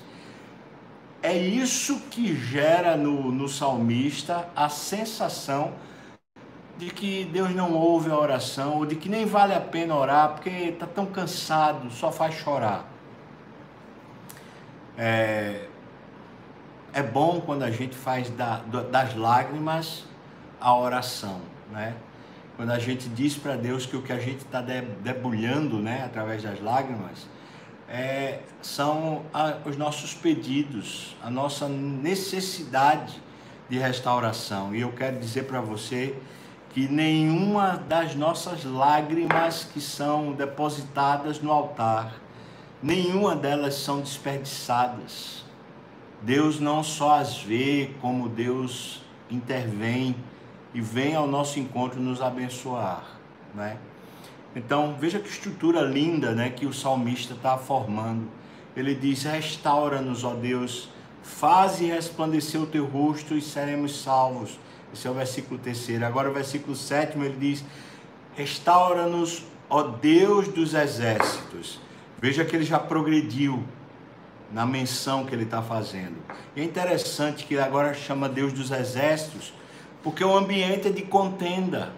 É 1.23 1.37
isso 1.37 2.01
que 2.11 2.35
gera 2.37 2.97
no, 2.97 3.33
no 3.33 3.49
salmista 3.49 4.49
a 4.55 4.69
sensação 4.69 5.73
de 6.79 6.91
que 6.91 7.25
Deus 7.25 7.55
não 7.55 7.73
ouve 7.73 8.11
a 8.11 8.19
oração, 8.19 8.77
ou 8.77 8.87
de 8.87 8.97
que 8.97 9.09
nem 9.09 9.25
vale 9.25 9.55
a 9.55 9.61
pena 9.61 9.95
orar, 9.95 10.35
porque 10.35 10.51
está 10.51 10.87
tão 10.87 11.07
cansado, 11.07 11.91
só 11.91 12.13
faz 12.13 12.35
chorar. 12.35 12.87
É, 14.97 15.67
é 16.93 17.03
bom 17.03 17.41
quando 17.41 17.63
a 17.63 17.71
gente 17.71 17.95
faz 17.95 18.29
da, 18.31 18.59
das 18.91 19.15
lágrimas 19.15 20.05
a 20.61 20.77
oração, 20.77 21.41
né? 21.71 21.95
Quando 22.57 22.71
a 22.71 22.79
gente 22.79 23.09
diz 23.11 23.37
para 23.37 23.55
Deus 23.55 23.85
que 23.85 23.97
o 23.97 24.03
que 24.03 24.13
a 24.13 24.19
gente 24.19 24.39
está 24.39 24.63
debulhando, 24.63 25.79
né, 25.79 26.05
através 26.07 26.43
das 26.43 26.59
lágrimas, 26.63 27.27
é, 27.89 28.41
são 28.61 29.23
a, 29.33 29.57
os 29.65 29.77
nossos 29.77 30.15
pedidos, 30.15 31.17
a 31.23 31.31
nossa 31.31 31.69
necessidade 31.69 33.23
de 33.69 33.79
restauração. 33.79 34.75
E 34.75 34.81
eu 34.81 34.93
quero 34.93 35.19
dizer 35.19 35.45
para 35.45 35.61
você 35.61 36.17
que 36.71 36.89
nenhuma 36.89 37.77
das 37.89 38.15
nossas 38.15 38.65
lágrimas 38.65 39.65
que 39.65 39.81
são 39.81 40.33
depositadas 40.33 41.41
no 41.41 41.51
altar, 41.51 42.15
nenhuma 42.83 43.35
delas 43.35 43.75
são 43.75 44.01
desperdiçadas. 44.01 45.45
Deus 46.23 46.61
não 46.61 46.83
só 46.83 47.19
as 47.19 47.39
vê, 47.43 47.95
como 48.01 48.29
Deus 48.29 49.03
intervém 49.31 50.17
e 50.75 50.81
vem 50.81 51.15
ao 51.15 51.27
nosso 51.27 51.59
encontro 51.59 52.01
nos 52.01 52.21
abençoar, 52.21 53.05
né? 53.55 53.79
Então, 54.57 54.97
veja 54.99 55.19
que 55.19 55.29
estrutura 55.29 55.83
linda, 55.83 56.33
né, 56.33 56.49
que 56.49 56.65
o 56.65 56.73
salmista 56.73 57.35
está 57.35 57.59
formando. 57.59 58.27
Ele 58.75 58.95
diz: 58.95 59.23
"Restaura-nos, 59.25 60.25
ó 60.25 60.33
Deus, 60.33 60.89
faze 61.23 61.85
resplandecer 61.85 62.61
o 62.61 62.67
teu 62.67 62.87
rosto 62.87 63.35
e 63.35 63.43
seremos 63.43 64.03
salvos." 64.03 64.59
Esse 64.95 65.07
é 65.07 65.11
o 65.11 65.15
versículo 65.15 65.61
terceiro. 65.61 66.07
Agora 66.07 66.31
o 66.31 66.33
versículo 66.33 66.75
sétimo 66.75 67.23
ele 67.23 67.37
diz: 67.39 67.63
Restaura-nos, 68.35 69.45
ó 69.69 69.83
Deus 69.83 70.49
dos 70.49 70.73
exércitos. 70.73 71.79
Veja 72.19 72.43
que 72.43 72.57
ele 72.57 72.65
já 72.65 72.79
progrediu 72.79 73.63
na 74.51 74.65
menção 74.65 75.27
que 75.27 75.35
ele 75.35 75.45
está 75.45 75.61
fazendo. 75.61 76.17
E 76.55 76.63
é 76.63 76.65
interessante 76.65 77.45
que 77.45 77.55
ele 77.55 77.63
agora 77.63 77.93
chama 77.93 78.27
Deus 78.27 78.55
dos 78.55 78.71
exércitos, 78.71 79.53
porque 80.03 80.25
o 80.25 80.35
ambiente 80.35 80.89
é 80.89 80.91
de 80.91 81.03
contenda. 81.03 81.93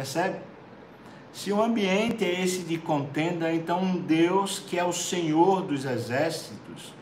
Percebe? 0.00 0.38
Se 1.30 1.52
o 1.52 1.62
ambiente 1.62 2.24
é 2.24 2.42
esse 2.42 2.60
de 2.60 2.78
contenda, 2.78 3.52
então 3.52 3.82
um 3.82 3.98
Deus 3.98 4.58
que 4.58 4.78
é 4.78 4.82
o 4.82 4.94
Senhor 4.94 5.60
dos 5.60 5.84
exércitos 5.84 6.94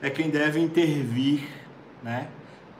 é 0.00 0.08
quem 0.08 0.30
deve 0.30 0.58
intervir, 0.58 1.46
né? 2.02 2.28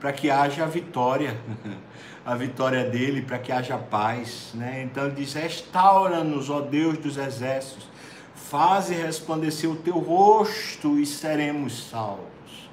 para 0.01 0.11
que 0.11 0.31
haja 0.31 0.65
vitória, 0.65 1.39
a 2.25 2.35
vitória 2.35 2.83
dele, 2.89 3.21
para 3.21 3.39
que 3.39 3.53
haja 3.53 3.77
paz. 3.77 4.53
Né? 4.55 4.85
Então 4.85 5.05
ele 5.05 5.17
diz: 5.17 5.35
Restaura-nos, 5.35 6.49
ó 6.49 6.63
Deus 6.63 6.97
dos 6.97 7.19
exércitos, 7.19 7.87
faze 8.35 8.95
resplandecer 8.95 9.71
o 9.71 9.77
teu 9.77 9.99
rosto 9.99 10.99
e 10.99 11.05
seremos 11.05 11.91
salvos. 11.91 12.71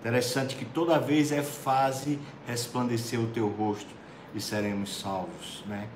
Interessante 0.00 0.56
que 0.56 0.64
toda 0.64 0.98
vez 0.98 1.30
é 1.30 1.44
faze 1.44 2.18
resplandecer 2.44 3.20
o 3.20 3.28
teu 3.28 3.46
rosto 3.46 3.94
e 4.34 4.40
seremos 4.40 4.98
salvos. 4.98 5.62
Né? 5.68 5.86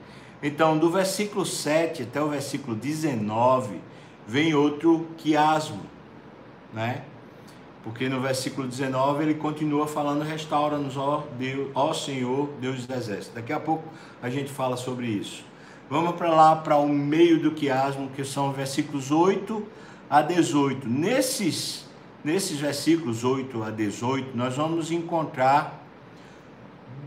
Então, 0.42 0.78
do 0.78 0.90
versículo 0.90 1.45
7 1.45 2.04
até 2.04 2.23
o 2.23 2.28
versículo 2.28 2.76
19, 2.76 3.80
vem 4.26 4.54
outro 4.54 5.09
quiasmo, 5.16 5.83
né? 6.73 7.02
Porque 7.83 8.09
no 8.09 8.21
versículo 8.21 8.68
19 8.68 9.23
ele 9.23 9.35
continua 9.35 9.87
falando: 9.87 10.23
restaura-nos, 10.23 10.97
ó, 10.97 11.26
ó 11.75 11.92
Senhor, 11.92 12.50
Deus 12.61 12.87
dos 12.87 12.97
exércitos. 12.97 13.35
Daqui 13.35 13.52
a 13.52 13.59
pouco 13.59 13.88
a 14.23 14.28
gente 14.28 14.50
fala 14.50 14.76
sobre 14.76 15.07
isso. 15.07 15.45
Vamos 15.90 16.16
para 16.16 16.28
lá, 16.28 16.54
para 16.54 16.76
o 16.76 16.88
meio 16.88 17.40
do 17.40 17.52
quiasmo, 17.52 18.11
que 18.11 18.23
são 18.25 18.52
versículos 18.52 19.11
8 19.11 19.66
a 20.11 20.21
18. 20.21 20.87
Nesses, 20.87 21.87
nesses 22.23 22.61
versículos 22.61 23.25
8 23.25 23.62
a 23.62 23.71
18, 23.71 24.37
nós 24.37 24.54
vamos 24.54 24.90
encontrar 24.92 25.83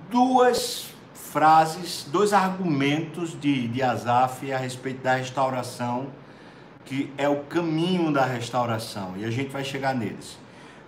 duas 0.09 0.90
frases, 1.31 2.05
dois 2.11 2.33
argumentos 2.33 3.39
de, 3.39 3.67
de 3.69 3.81
Asaf 3.81 4.51
a 4.51 4.57
respeito 4.57 5.01
da 5.01 5.15
restauração, 5.15 6.07
que 6.83 7.11
é 7.17 7.29
o 7.29 7.43
caminho 7.43 8.11
da 8.11 8.25
restauração, 8.25 9.13
e 9.17 9.23
a 9.23 9.31
gente 9.31 9.49
vai 9.49 9.63
chegar 9.63 9.95
neles. 9.95 10.37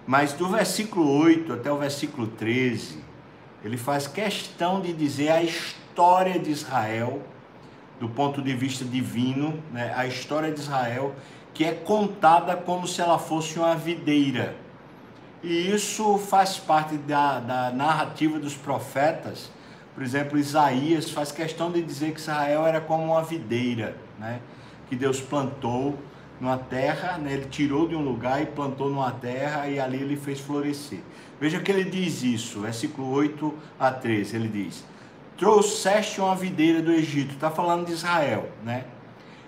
Mas 0.06 0.34
do 0.34 0.50
versículo 0.50 1.10
8 1.20 1.54
até 1.54 1.72
o 1.72 1.78
versículo 1.78 2.28
13, 2.28 3.02
ele 3.64 3.78
faz 3.78 4.06
questão 4.06 4.82
de 4.82 4.92
dizer 4.92 5.30
a 5.30 5.42
história 5.42 6.38
de 6.38 6.52
Israel, 6.52 7.22
do 7.98 8.10
ponto 8.10 8.42
de 8.42 8.54
vista 8.54 8.84
divino, 8.84 9.64
né? 9.72 9.94
a 9.96 10.06
história 10.06 10.52
de 10.52 10.60
Israel, 10.60 11.16
que 11.54 11.64
é 11.64 11.72
contada 11.72 12.58
como 12.58 12.86
se 12.86 13.00
ela 13.00 13.18
fosse 13.18 13.58
uma 13.58 13.76
videira. 13.76 14.58
E 15.42 15.72
isso 15.72 16.18
faz 16.18 16.58
parte 16.58 16.98
da, 16.98 17.40
da 17.40 17.72
narrativa 17.72 18.40
dos 18.40 18.56
profetas. 18.56 19.50
Por 19.94 20.02
exemplo, 20.02 20.38
Isaías 20.38 21.10
faz 21.10 21.32
questão 21.32 21.72
de 21.72 21.82
dizer 21.82 22.14
que 22.14 22.20
Israel 22.20 22.66
era 22.66 22.82
como 22.82 23.04
uma 23.04 23.24
videira, 23.24 23.96
né? 24.20 24.40
que 24.90 24.96
Deus 24.96 25.22
plantou 25.22 25.98
numa 26.40 26.58
terra, 26.58 27.18
né? 27.18 27.34
ele 27.34 27.46
tirou 27.46 27.88
de 27.88 27.96
um 27.96 28.02
lugar 28.02 28.42
e 28.42 28.46
plantou 28.46 28.90
numa 28.90 29.12
terra 29.12 29.68
e 29.68 29.80
ali 29.80 29.98
ele 29.98 30.16
fez 30.16 30.40
florescer. 30.40 31.00
Veja 31.40 31.60
que 31.60 31.72
ele 31.72 31.84
diz 31.84 32.24
isso, 32.24 32.62
versículo 32.62 33.10
8 33.12 33.54
a 33.80 33.92
13, 33.92 34.36
ele 34.36 34.48
diz: 34.48 34.84
Trouxeste 35.38 36.22
uma 36.22 36.36
videira 36.36 36.82
do 36.82 36.92
Egito, 36.92 37.34
está 37.34 37.52
falando 37.52 37.86
de 37.86 37.92
Israel, 37.92 38.50
né? 38.64 38.86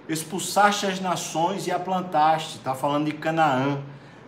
Expulsaste 0.07 0.85
as 0.85 0.99
nações 0.99 1.65
e 1.65 1.71
a 1.71 1.79
plantaste, 1.79 2.57
está 2.57 2.75
falando 2.75 3.05
de 3.05 3.13
Canaã. 3.13 3.79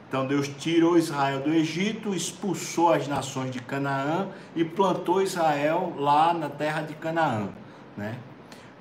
Então 0.08 0.26
Deus 0.26 0.48
tirou 0.48 0.98
Israel 0.98 1.42
do 1.42 1.54
Egito, 1.54 2.14
expulsou 2.14 2.94
as 2.94 3.08
nações 3.08 3.52
de 3.52 3.60
Canaã 3.60 4.30
e 4.56 4.64
plantou 4.64 5.22
Israel 5.22 5.94
lá 5.98 6.34
na 6.34 6.50
terra 6.50 6.82
de 6.82 6.94
Canaã, 6.94 7.50
né? 7.96 8.18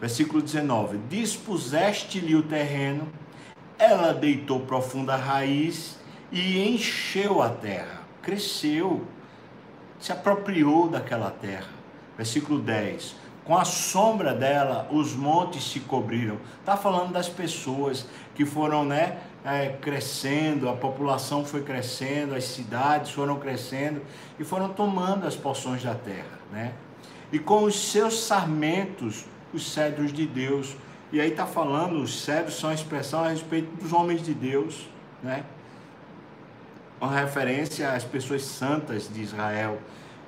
Versículo 0.00 0.40
19: 0.40 0.98
Dispuseste-lhe 1.08 2.36
o 2.36 2.42
terreno 2.42 3.08
ela 3.78 4.12
deitou 4.12 4.60
profunda 4.60 5.16
raiz 5.16 5.98
e 6.32 6.66
encheu 6.66 7.42
a 7.42 7.50
terra, 7.50 8.00
cresceu, 8.22 9.04
se 9.98 10.12
apropriou 10.12 10.88
daquela 10.88 11.30
terra. 11.30 11.68
Versículo 12.16 12.58
10. 12.58 13.14
Com 13.44 13.56
a 13.56 13.64
sombra 13.64 14.34
dela, 14.34 14.88
os 14.90 15.14
montes 15.14 15.62
se 15.70 15.80
cobriram. 15.80 16.38
Está 16.58 16.76
falando 16.76 17.12
das 17.12 17.28
pessoas 17.28 18.06
que 18.34 18.44
foram 18.44 18.84
né, 18.84 19.18
é, 19.46 19.68
crescendo, 19.80 20.68
a 20.68 20.74
população 20.74 21.44
foi 21.44 21.62
crescendo, 21.62 22.34
as 22.34 22.44
cidades 22.44 23.12
foram 23.12 23.38
crescendo 23.38 24.02
e 24.40 24.44
foram 24.44 24.70
tomando 24.70 25.24
as 25.24 25.36
porções 25.36 25.84
da 25.84 25.94
terra. 25.94 26.40
Né? 26.50 26.72
E 27.32 27.38
com 27.38 27.62
os 27.62 27.92
seus 27.92 28.20
sarmentos, 28.20 29.24
os 29.54 29.70
cedros 29.70 30.12
de 30.12 30.26
Deus 30.26 30.76
e 31.12 31.20
aí 31.20 31.30
está 31.30 31.46
falando, 31.46 32.02
os 32.02 32.22
cérebros 32.22 32.58
são 32.58 32.70
a 32.70 32.74
expressão 32.74 33.22
a 33.22 33.28
respeito 33.28 33.74
dos 33.76 33.92
homens 33.92 34.22
de 34.22 34.34
Deus, 34.34 34.88
né? 35.22 35.44
uma 37.00 37.12
referência 37.12 37.92
às 37.92 38.02
pessoas 38.02 38.42
santas 38.42 39.08
de 39.12 39.22
Israel. 39.22 39.78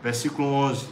Versículo 0.01 0.47
11. 0.47 0.89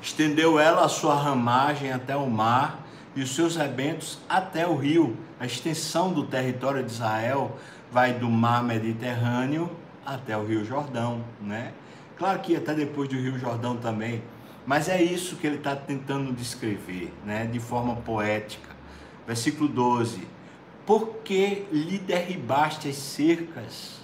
Estendeu 0.00 0.58
ela 0.58 0.86
a 0.86 0.88
sua 0.88 1.14
ramagem 1.14 1.92
até 1.92 2.16
o 2.16 2.26
mar 2.26 2.83
e 3.16 3.22
os 3.22 3.34
seus 3.34 3.56
rebentos 3.56 4.18
até 4.28 4.66
o 4.66 4.76
rio. 4.76 5.16
A 5.38 5.46
extensão 5.46 6.12
do 6.12 6.24
território 6.24 6.82
de 6.82 6.90
Israel 6.90 7.56
vai 7.90 8.12
do 8.12 8.28
mar 8.28 8.62
Mediterrâneo 8.62 9.70
até 10.04 10.36
o 10.36 10.44
Rio 10.44 10.64
Jordão, 10.64 11.24
né? 11.40 11.72
Claro 12.16 12.40
que 12.40 12.56
até 12.56 12.74
depois 12.74 13.08
do 13.08 13.16
Rio 13.16 13.38
Jordão 13.38 13.76
também, 13.76 14.22
mas 14.66 14.88
é 14.88 15.02
isso 15.02 15.36
que 15.36 15.46
ele 15.46 15.56
está 15.56 15.74
tentando 15.76 16.32
descrever, 16.32 17.12
né? 17.24 17.46
De 17.46 17.60
forma 17.60 17.96
poética. 17.96 18.70
Versículo 19.26 19.68
12: 19.68 20.26
Porque 20.86 21.66
lhe 21.72 21.98
derribaste 21.98 22.88
as 22.88 22.96
cercas, 22.96 24.00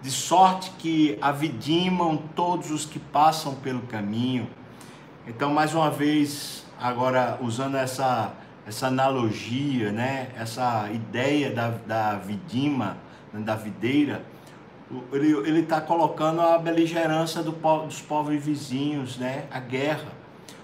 de 0.00 0.10
sorte 0.10 0.70
que 0.78 1.16
avidimam 1.20 2.16
todos 2.34 2.70
os 2.70 2.84
que 2.84 2.98
passam 2.98 3.54
pelo 3.54 3.82
caminho. 3.82 4.48
Então, 5.26 5.52
mais 5.52 5.74
uma 5.74 5.90
vez, 5.90 6.61
agora 6.82 7.38
usando 7.40 7.76
essa, 7.76 8.32
essa 8.66 8.88
analogia, 8.88 9.92
né? 9.92 10.30
essa 10.36 10.90
ideia 10.92 11.50
da, 11.52 11.68
da 11.86 12.14
vidima, 12.16 12.98
né? 13.32 13.40
da 13.40 13.54
videira, 13.54 14.24
ele 15.12 15.60
está 15.60 15.80
colocando 15.80 16.40
a 16.40 16.58
beligerância 16.58 17.42
do, 17.42 17.52
dos 17.52 18.00
povos 18.00 18.34
vizinhos, 18.42 19.16
né? 19.16 19.44
a 19.50 19.60
guerra. 19.60 20.20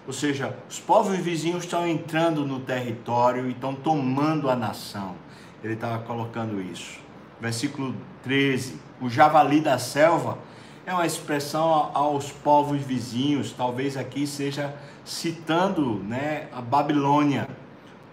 Ou 0.06 0.12
seja, 0.12 0.56
os 0.68 0.80
povos 0.80 1.16
vizinhos 1.18 1.64
estão 1.64 1.86
entrando 1.86 2.44
no 2.44 2.60
território 2.60 3.46
e 3.46 3.52
estão 3.52 3.74
tomando 3.74 4.50
a 4.50 4.56
nação. 4.56 5.14
Ele 5.62 5.74
estava 5.74 6.02
colocando 6.02 6.60
isso. 6.60 6.98
Versículo 7.40 7.94
13: 8.22 8.80
O 9.00 9.08
javali 9.08 9.60
da 9.60 9.78
selva 9.78 10.38
é 10.86 10.92
uma 10.92 11.06
expressão 11.06 11.90
aos 11.92 12.30
povos 12.32 12.80
vizinhos, 12.80 13.52
talvez 13.52 13.96
aqui 13.96 14.26
seja 14.26 14.74
citando 15.08 15.94
né, 16.04 16.48
a 16.52 16.60
Babilônia, 16.60 17.48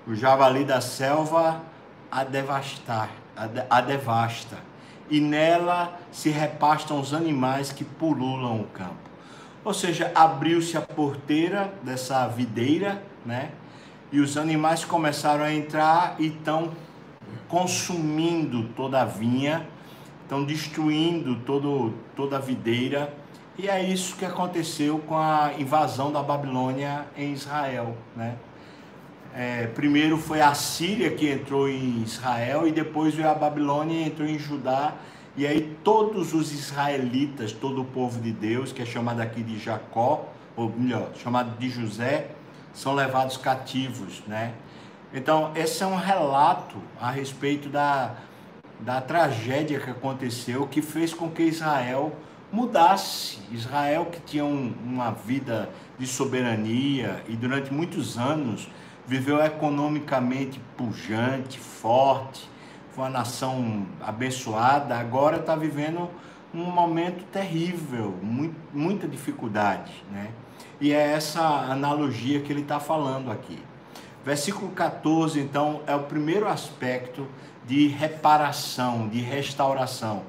o 0.07 0.15
javali 0.15 0.63
da 0.63 0.79
selva 0.79 1.61
a 2.09 2.23
devastar, 2.23 3.09
a, 3.35 3.47
de, 3.47 3.63
a 3.69 3.81
devasta, 3.81 4.57
e 5.09 5.19
nela 5.19 5.99
se 6.09 6.29
repastam 6.29 6.97
os 7.01 7.13
animais 7.13 7.73
que 7.73 7.83
pululam 7.83 8.61
o 8.61 8.63
campo. 8.67 8.95
Ou 9.65 9.73
seja, 9.73 10.09
abriu-se 10.15 10.77
a 10.77 10.81
porteira 10.81 11.73
dessa 11.83 12.25
videira, 12.27 13.03
né? 13.25 13.51
E 14.09 14.21
os 14.21 14.37
animais 14.37 14.85
começaram 14.85 15.43
a 15.43 15.53
entrar 15.53 16.15
e 16.17 16.27
estão 16.27 16.71
consumindo 17.49 18.69
toda 18.69 19.01
a 19.01 19.05
vinha, 19.05 19.67
estão 20.23 20.45
destruindo 20.45 21.35
todo, 21.41 21.93
toda 22.15 22.37
a 22.37 22.39
videira 22.39 23.13
e 23.57 23.69
é 23.69 23.81
isso 23.81 24.17
que 24.17 24.25
aconteceu 24.25 24.99
com 24.99 25.17
a 25.17 25.53
invasão 25.57 26.11
da 26.11 26.21
Babilônia 26.21 27.05
em 27.15 27.31
Israel. 27.31 27.95
Né? 28.15 28.35
É, 29.33 29.67
primeiro 29.67 30.17
foi 30.17 30.41
a 30.41 30.53
Síria 30.53 31.11
que 31.11 31.29
entrou 31.29 31.69
em 31.69 32.03
Israel 32.03 32.67
e 32.67 32.71
depois 32.71 33.15
veio 33.15 33.29
a 33.29 33.33
Babilônia 33.33 34.05
entrou 34.05 34.27
em 34.27 34.37
Judá. 34.37 34.93
E 35.37 35.47
aí 35.47 35.77
todos 35.83 36.33
os 36.33 36.51
israelitas, 36.53 37.53
todo 37.53 37.81
o 37.81 37.85
povo 37.85 38.19
de 38.19 38.31
Deus, 38.31 38.73
que 38.73 38.81
é 38.81 38.85
chamado 38.85 39.21
aqui 39.21 39.41
de 39.41 39.57
Jacó, 39.57 40.25
ou 40.55 40.69
melhor, 40.69 41.11
chamado 41.21 41.57
de 41.57 41.69
José, 41.69 42.31
são 42.73 42.93
levados 42.93 43.37
cativos, 43.37 44.21
né? 44.27 44.53
Então, 45.13 45.51
esse 45.55 45.81
é 45.81 45.85
um 45.85 45.95
relato 45.95 46.75
a 46.99 47.09
respeito 47.09 47.69
da, 47.69 48.15
da 48.81 48.99
tragédia 48.99 49.79
que 49.79 49.89
aconteceu, 49.89 50.67
que 50.67 50.81
fez 50.81 51.13
com 51.13 51.29
que 51.29 51.43
Israel 51.43 52.13
mudasse. 52.55 53.37
Israel, 53.51 54.05
que 54.05 54.21
tinha 54.21 54.45
um, 54.45 54.73
uma 54.83 55.11
vida 55.11 55.69
de 55.99 56.07
soberania 56.07 57.21
e 57.27 57.35
durante 57.35 57.73
muitos 57.73 58.17
anos 58.17 58.69
viveu 59.05 59.43
economicamente 59.43 60.59
pujante, 60.77 61.59
forte, 61.59 62.49
foi 62.93 63.03
uma 63.03 63.09
nação 63.09 63.85
abençoada, 64.01 64.97
agora 64.97 65.37
está 65.37 65.55
vivendo 65.55 66.09
um 66.53 66.63
momento 66.63 67.25
terrível, 67.25 68.13
muito, 68.23 68.55
muita 68.73 69.05
dificuldade. 69.05 69.91
Né? 70.09 70.29
E 70.79 70.93
é 70.93 71.11
essa 71.11 71.41
analogia 71.41 72.39
que 72.39 72.53
ele 72.53 72.61
está 72.61 72.79
falando 72.79 73.29
aqui. 73.29 73.61
Versículo 74.23 74.71
14, 74.71 75.39
então, 75.39 75.81
é 75.85 75.93
o 75.93 76.03
primeiro 76.03 76.47
aspecto 76.47 77.27
de 77.67 77.87
reparação, 77.87 79.07
de 79.09 79.19
restauração. 79.19 80.23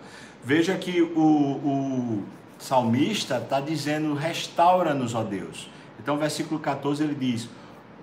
Veja 0.47 0.79
que 0.79 1.03
o, 1.03 1.11
o 1.19 2.25
salmista 2.57 3.39
está 3.39 3.61
dizendo: 3.61 4.15
restaura-nos, 4.15 5.13
ó 5.13 5.25
Deus. 5.25 5.69
Então, 5.99 6.17
versículo 6.17 6.61
14 6.61 7.03
ele 7.03 7.17
diz: 7.17 7.49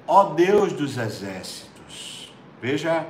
ó 0.06 0.26
Deus 0.26 0.74
dos 0.74 0.98
exércitos. 0.98 2.34
Veja 2.62 3.08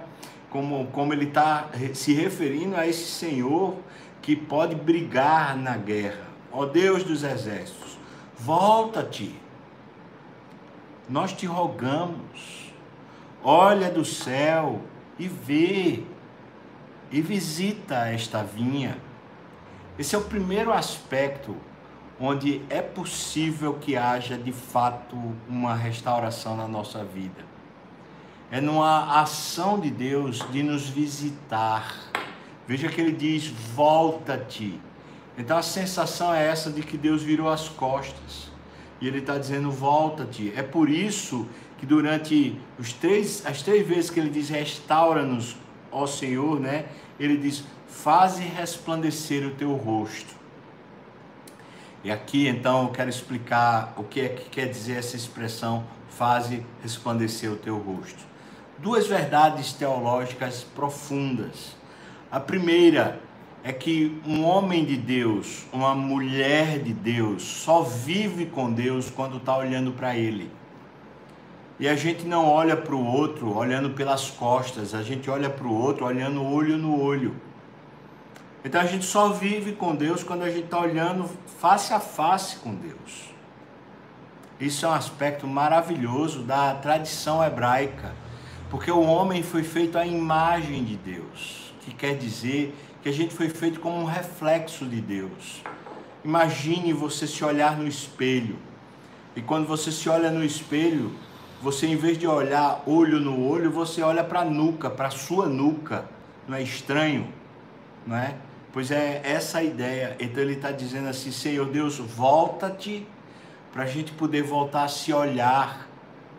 como, 0.51 0.85
como 0.91 1.13
ele 1.13 1.25
está 1.25 1.67
se 1.95 2.13
referindo 2.13 2.75
a 2.75 2.85
esse 2.85 3.05
Senhor 3.05 3.73
que 4.21 4.35
pode 4.35 4.75
brigar 4.75 5.57
na 5.57 5.77
guerra. 5.77 6.27
Ó 6.51 6.67
Deus 6.67 7.03
dos 7.03 7.23
exércitos, 7.23 7.97
volta-te. 8.37 9.33
Nós 11.09 11.33
te 11.33 11.47
rogamos. 11.47 12.71
Olha 13.43 13.89
do 13.89 14.05
céu 14.05 14.79
e 15.17 15.27
vê 15.27 16.03
e 17.11 17.19
visita 17.19 18.07
esta 18.09 18.43
vinha 18.43 18.95
esse 19.97 20.15
é 20.15 20.17
o 20.17 20.23
primeiro 20.23 20.71
aspecto 20.71 21.55
onde 22.19 22.61
é 22.69 22.81
possível 22.81 23.73
que 23.75 23.95
haja 23.95 24.37
de 24.37 24.51
fato 24.51 25.15
uma 25.47 25.75
restauração 25.75 26.55
na 26.55 26.67
nossa 26.67 27.03
vida. 27.03 27.43
É 28.51 28.61
numa 28.61 29.19
ação 29.19 29.79
de 29.79 29.89
Deus 29.89 30.45
de 30.51 30.61
nos 30.63 30.87
visitar. 30.89 31.95
Veja 32.67 32.87
que 32.87 33.01
ele 33.01 33.11
diz: 33.11 33.47
volta-te. 33.47 34.79
Então 35.37 35.57
a 35.57 35.63
sensação 35.63 36.33
é 36.33 36.47
essa 36.47 36.71
de 36.71 36.81
que 36.81 36.97
Deus 36.97 37.23
virou 37.23 37.49
as 37.49 37.67
costas. 37.67 38.51
E 39.01 39.07
ele 39.07 39.19
está 39.19 39.37
dizendo: 39.37 39.71
volta-te. 39.71 40.53
É 40.55 40.63
por 40.63 40.89
isso 40.89 41.47
que 41.77 41.85
durante 41.85 42.57
os 42.79 42.93
três, 42.93 43.45
as 43.45 43.61
três 43.61 43.85
vezes 43.87 44.09
que 44.09 44.19
ele 44.19 44.29
diz 44.29 44.49
restaura-nos, 44.49 45.57
ó 45.91 46.05
Senhor, 46.05 46.59
né? 46.59 46.85
Ele 47.19 47.37
diz: 47.37 47.63
faze 47.87 48.43
resplandecer 48.43 49.45
o 49.45 49.51
teu 49.51 49.73
rosto. 49.75 50.35
E 52.03 52.11
aqui 52.11 52.47
então 52.47 52.83
eu 52.83 52.89
quero 52.89 53.09
explicar 53.09 53.93
o 53.95 54.03
que 54.03 54.19
é 54.19 54.29
que 54.29 54.49
quer 54.49 54.67
dizer 54.67 54.97
essa 54.97 55.15
expressão 55.15 55.85
faze 56.09 56.65
resplandecer 56.81 57.51
o 57.51 57.55
teu 57.55 57.77
rosto. 57.77 58.19
Duas 58.77 59.07
verdades 59.07 59.73
teológicas 59.73 60.63
profundas. 60.75 61.75
A 62.29 62.39
primeira 62.39 63.21
é 63.63 63.71
que 63.71 64.21
um 64.25 64.43
homem 64.43 64.83
de 64.83 64.97
Deus, 64.97 65.65
uma 65.71 65.95
mulher 65.95 66.79
de 66.79 66.93
Deus, 66.93 67.43
só 67.43 67.81
vive 67.81 68.47
com 68.47 68.71
Deus 68.71 69.09
quando 69.09 69.37
está 69.37 69.57
olhando 69.57 69.93
para 69.93 70.17
Ele. 70.17 70.51
E 71.79 71.87
a 71.87 71.95
gente 71.95 72.25
não 72.25 72.47
olha 72.47 72.77
para 72.77 72.93
o 72.93 73.03
outro 73.03 73.55
olhando 73.55 73.89
pelas 73.91 74.29
costas, 74.29 74.93
a 74.93 75.01
gente 75.01 75.29
olha 75.29 75.49
para 75.49 75.65
o 75.65 75.73
outro 75.73 76.05
olhando 76.05 76.43
olho 76.43 76.77
no 76.77 77.01
olho. 77.01 77.35
Então 78.63 78.79
a 78.79 78.85
gente 78.85 79.05
só 79.05 79.29
vive 79.29 79.73
com 79.73 79.95
Deus 79.95 80.23
quando 80.23 80.43
a 80.43 80.49
gente 80.49 80.65
está 80.65 80.79
olhando 80.79 81.29
face 81.59 81.93
a 81.93 81.99
face 81.99 82.57
com 82.57 82.73
Deus. 82.73 83.33
Isso 84.59 84.85
é 84.85 84.89
um 84.89 84.93
aspecto 84.93 85.45
maravilhoso 85.47 86.43
da 86.43 86.75
tradição 86.75 87.43
hebraica, 87.43 88.13
porque 88.69 88.89
o 88.89 89.01
homem 89.01 89.43
foi 89.43 89.63
feito 89.63 89.97
à 89.97 90.05
imagem 90.05 90.83
de 90.83 90.95
Deus, 90.95 91.73
que 91.81 91.93
quer 91.93 92.15
dizer 92.15 92.73
que 93.01 93.09
a 93.09 93.11
gente 93.11 93.33
foi 93.33 93.49
feito 93.49 93.81
como 93.81 93.99
um 93.99 94.05
reflexo 94.05 94.85
de 94.85 95.01
Deus. 95.01 95.61
Imagine 96.23 96.93
você 96.93 97.27
se 97.27 97.43
olhar 97.43 97.75
no 97.75 97.85
espelho, 97.85 98.57
e 99.35 99.41
quando 99.41 99.67
você 99.67 99.91
se 99.91 100.07
olha 100.07 100.31
no 100.31 100.45
espelho, 100.45 101.11
você 101.63 101.87
em 101.87 101.95
vez 101.95 102.17
de 102.17 102.27
olhar 102.27 102.83
olho 102.85 103.21
no 103.21 103.47
olho, 103.47 103.71
você 103.71 104.01
olha 104.01 104.21
para 104.21 104.41
a 104.41 104.45
nuca, 104.45 104.89
para 104.89 105.07
a 105.07 105.11
sua 105.11 105.47
nuca. 105.47 106.03
Não 106.45 106.57
é 106.57 106.61
estranho, 106.61 107.29
não 108.05 108.17
é? 108.17 108.35
Pois 108.73 108.91
é 108.91 109.21
essa 109.23 109.59
a 109.59 109.63
ideia. 109.63 110.17
Então 110.19 110.43
ele 110.43 110.55
está 110.55 110.71
dizendo 110.71 111.07
assim: 111.07 111.31
Senhor 111.31 111.65
Deus, 111.67 111.99
volta-te 111.99 113.07
para 113.71 113.83
a 113.83 113.85
gente 113.85 114.11
poder 114.11 114.43
voltar 114.43 114.83
a 114.83 114.87
se 114.89 115.13
olhar, 115.13 115.87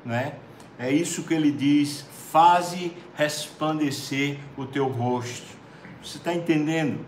não 0.05 0.15
é? 0.15 0.35
É 0.79 0.93
isso 0.93 1.23
que 1.23 1.33
ele 1.33 1.51
diz: 1.51 2.05
faze 2.31 2.93
resplandecer 3.15 4.37
o 4.59 4.67
teu 4.67 4.89
rosto. 4.89 5.57
Você 6.03 6.19
está 6.19 6.35
entendendo? 6.35 7.01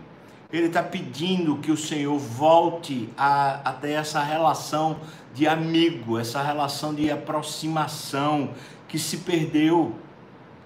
Ele 0.51 0.67
está 0.67 0.81
pedindo 0.81 1.57
que 1.57 1.71
o 1.71 1.77
Senhor 1.77 2.17
volte 2.17 3.09
a, 3.15 3.69
a 3.69 3.87
essa 3.87 4.23
relação 4.23 4.97
de 5.37 5.47
amigo, 5.47 6.17
essa 6.17 6.41
relação 6.41 6.95
de 6.95 7.11
aproximação 7.11 8.55
que 8.87 8.97
se 8.97 9.17
perdeu 9.17 9.93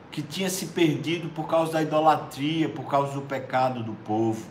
que 0.10 0.22
tinha 0.22 0.50
se 0.50 0.68
perdido 0.68 1.28
por 1.30 1.46
causa 1.46 1.74
da 1.74 1.82
idolatria, 1.82 2.70
por 2.70 2.86
causa 2.86 3.14
do 3.14 3.22
pecado 3.22 3.84
do 3.84 3.94
povo. 3.94 4.46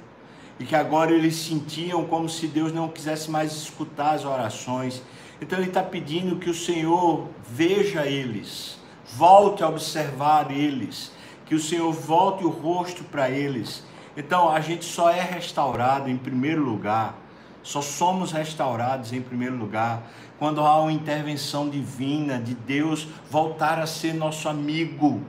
e 0.59 0.65
que 0.67 0.77
agora 0.77 1.11
eles 1.11 1.37
sentiam 1.37 2.05
como 2.05 2.29
se 2.29 2.47
Deus 2.47 2.71
não 2.71 2.87
quisesse 2.87 3.31
mais 3.31 3.51
escutar 3.51 4.11
as 4.11 4.27
orações. 4.27 5.03
Então 5.41 5.59
ele 5.59 5.69
está 5.69 5.83
pedindo 5.83 6.37
que 6.37 6.51
o 6.51 6.55
Senhor 6.55 7.29
veja 7.49 8.05
eles, 8.05 8.79
volte 9.17 9.63
a 9.63 9.69
observar 9.71 10.51
eles, 10.51 11.13
que 11.47 11.55
o 11.55 11.59
Senhor 11.59 11.91
volte 11.91 12.45
o 12.45 12.51
rosto 12.51 13.03
para 13.05 13.31
eles. 13.31 13.83
Então 14.15 14.51
a 14.51 14.61
gente 14.61 14.85
só 14.85 15.09
é 15.09 15.23
restaurado 15.23 16.11
em 16.11 16.19
primeiro 16.19 16.63
lugar, 16.63 17.17
só 17.63 17.83
somos 17.83 18.33
restaurados 18.33 19.13
em 19.13 19.21
primeiro 19.21 19.57
lugar 19.57 20.03
quando 20.41 20.63
há 20.63 20.81
uma 20.81 20.91
intervenção 20.91 21.69
divina 21.69 22.39
de 22.39 22.55
Deus 22.55 23.07
voltar 23.31 23.79
a 23.79 23.87
ser 23.87 24.15
nosso 24.15 24.49
amigo, 24.49 25.21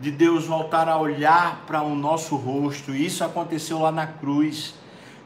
de 0.00 0.10
Deus 0.10 0.44
voltar 0.44 0.88
a 0.88 0.98
olhar 0.98 1.64
para 1.68 1.82
o 1.82 1.94
nosso 1.94 2.34
rosto. 2.34 2.92
Isso 2.92 3.22
aconteceu 3.22 3.78
lá 3.78 3.92
na 3.92 4.08
cruz, 4.08 4.74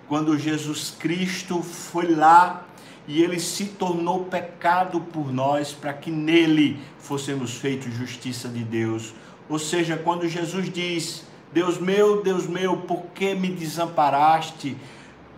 quando 0.06 0.38
Jesus 0.38 0.94
Cristo 0.98 1.62
foi 1.62 2.14
lá 2.14 2.66
e 3.08 3.22
ele 3.22 3.40
se 3.40 3.64
tornou 3.64 4.26
pecado 4.26 5.00
por 5.00 5.32
nós 5.32 5.72
para 5.72 5.94
que 5.94 6.10
nele 6.10 6.78
fôssemos 6.98 7.56
feitos 7.56 7.94
justiça 7.94 8.46
de 8.46 8.62
Deus. 8.62 9.14
Ou 9.48 9.58
seja, 9.58 9.96
quando 9.96 10.28
Jesus 10.28 10.70
diz: 10.70 11.24
Deus 11.50 11.78
meu, 11.78 12.22
Deus 12.22 12.46
meu, 12.46 12.76
por 12.76 13.06
que 13.14 13.34
me 13.34 13.48
desamparaste? 13.48 14.76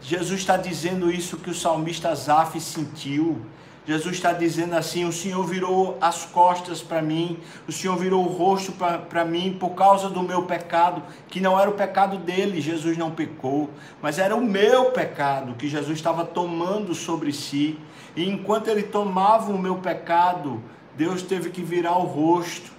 Jesus 0.07 0.41
está 0.41 0.59
dizendo 0.59 1.11
isso 1.11 1.39
que 1.39 1.49
o 1.49 1.55
salmista 1.55 2.11
Asaf 2.11 2.61
sentiu. 2.61 3.41
Jesus 3.87 4.17
está 4.17 4.35
dizendo 4.35 4.75
assim: 4.75 5.07
o 5.07 5.13
Senhor 5.13 5.43
virou 5.47 5.97
as 5.99 6.27
costas 6.27 6.83
para 6.83 7.01
mim, 7.01 7.39
o 7.67 7.73
Senhor 7.73 7.97
virou 7.97 8.23
o 8.23 8.29
rosto 8.29 8.71
para 9.09 9.25
mim 9.25 9.57
por 9.59 9.71
causa 9.71 10.11
do 10.11 10.23
meu 10.23 10.43
pecado, 10.43 11.03
que 11.27 11.41
não 11.41 11.59
era 11.59 11.71
o 11.71 11.73
pecado 11.73 12.19
dele, 12.19 12.61
Jesus 12.61 12.99
não 12.99 13.13
pecou, 13.13 13.71
mas 14.03 14.19
era 14.19 14.37
o 14.37 14.45
meu 14.45 14.91
pecado 14.91 15.55
que 15.55 15.69
Jesus 15.69 15.97
estava 15.97 16.23
tomando 16.23 16.95
sobre 16.95 17.33
si. 17.33 17.79
E 18.15 18.29
enquanto 18.29 18.69
ele 18.69 18.83
tomava 18.83 19.51
o 19.51 19.59
meu 19.59 19.77
pecado, 19.77 20.63
Deus 20.99 21.23
teve 21.23 21.49
que 21.49 21.63
virar 21.63 21.97
o 21.97 22.05
rosto 22.05 22.71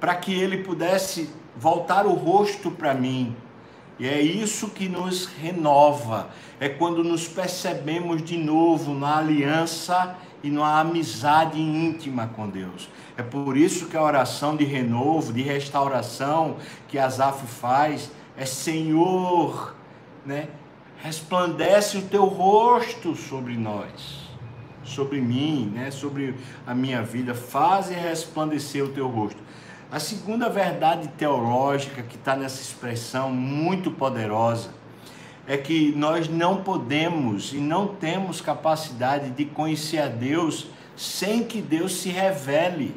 para 0.00 0.16
que 0.16 0.34
ele 0.34 0.64
pudesse 0.64 1.30
voltar 1.56 2.06
o 2.06 2.12
rosto 2.12 2.72
para 2.72 2.92
mim. 2.92 3.36
E 3.98 4.06
é 4.06 4.20
isso 4.20 4.68
que 4.68 4.88
nos 4.88 5.24
renova, 5.24 6.28
é 6.60 6.68
quando 6.68 7.02
nos 7.02 7.26
percebemos 7.26 8.22
de 8.22 8.36
novo 8.36 8.92
na 8.92 9.18
aliança 9.18 10.16
e 10.42 10.50
numa 10.50 10.80
amizade 10.80 11.58
íntima 11.58 12.26
com 12.26 12.48
Deus. 12.48 12.90
É 13.16 13.22
por 13.22 13.56
isso 13.56 13.86
que 13.86 13.96
a 13.96 14.02
oração 14.02 14.54
de 14.54 14.64
renovo, 14.64 15.32
de 15.32 15.40
restauração 15.40 16.56
que 16.88 16.98
Asaf 16.98 17.46
faz 17.46 18.10
é 18.36 18.44
Senhor, 18.44 19.74
né? 20.24 20.48
Resplandece 20.98 21.96
o 21.96 22.02
teu 22.02 22.26
rosto 22.26 23.14
sobre 23.14 23.56
nós, 23.56 24.28
sobre 24.84 25.20
mim, 25.20 25.72
né? 25.74 25.90
Sobre 25.90 26.34
a 26.66 26.74
minha 26.74 27.02
vida, 27.02 27.34
faz 27.34 27.88
resplandecer 27.88 28.84
o 28.84 28.88
teu 28.88 29.08
rosto. 29.08 29.40
A 29.90 30.00
segunda 30.00 30.48
verdade 30.48 31.06
teológica 31.16 32.02
que 32.02 32.16
está 32.16 32.34
nessa 32.34 32.60
expressão 32.60 33.30
muito 33.30 33.88
poderosa 33.92 34.70
é 35.46 35.56
que 35.56 35.92
nós 35.92 36.28
não 36.28 36.64
podemos 36.64 37.52
e 37.52 37.58
não 37.58 37.86
temos 37.86 38.40
capacidade 38.40 39.30
de 39.30 39.44
conhecer 39.44 39.98
a 39.98 40.08
Deus 40.08 40.66
sem 40.96 41.44
que 41.44 41.62
Deus 41.62 42.00
se 42.00 42.08
revele. 42.08 42.96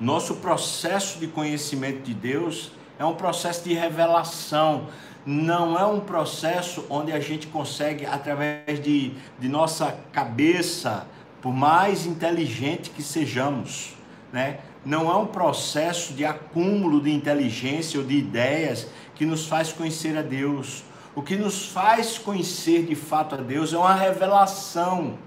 Nosso 0.00 0.36
processo 0.36 1.18
de 1.18 1.26
conhecimento 1.26 2.00
de 2.02 2.14
Deus 2.14 2.72
é 2.98 3.04
um 3.04 3.14
processo 3.14 3.62
de 3.64 3.74
revelação, 3.74 4.86
não 5.26 5.78
é 5.78 5.84
um 5.84 6.00
processo 6.00 6.86
onde 6.88 7.12
a 7.12 7.20
gente 7.20 7.46
consegue, 7.48 8.06
através 8.06 8.82
de, 8.82 9.12
de 9.38 9.48
nossa 9.50 9.98
cabeça, 10.12 11.06
por 11.42 11.52
mais 11.52 12.06
inteligente 12.06 12.88
que 12.88 13.02
sejamos, 13.02 13.94
né? 14.32 14.60
Não 14.84 15.10
é 15.10 15.16
um 15.16 15.26
processo 15.26 16.12
de 16.12 16.24
acúmulo 16.24 17.00
de 17.00 17.10
inteligência 17.12 17.98
ou 17.98 18.06
de 18.06 18.16
ideias 18.16 18.86
que 19.14 19.24
nos 19.24 19.46
faz 19.46 19.72
conhecer 19.72 20.16
a 20.16 20.22
Deus. 20.22 20.84
O 21.14 21.22
que 21.22 21.36
nos 21.36 21.66
faz 21.66 22.18
conhecer 22.18 22.84
de 22.84 22.94
fato 22.94 23.36
a 23.36 23.38
Deus 23.38 23.72
é 23.72 23.78
uma 23.78 23.94
revelação. 23.94 25.18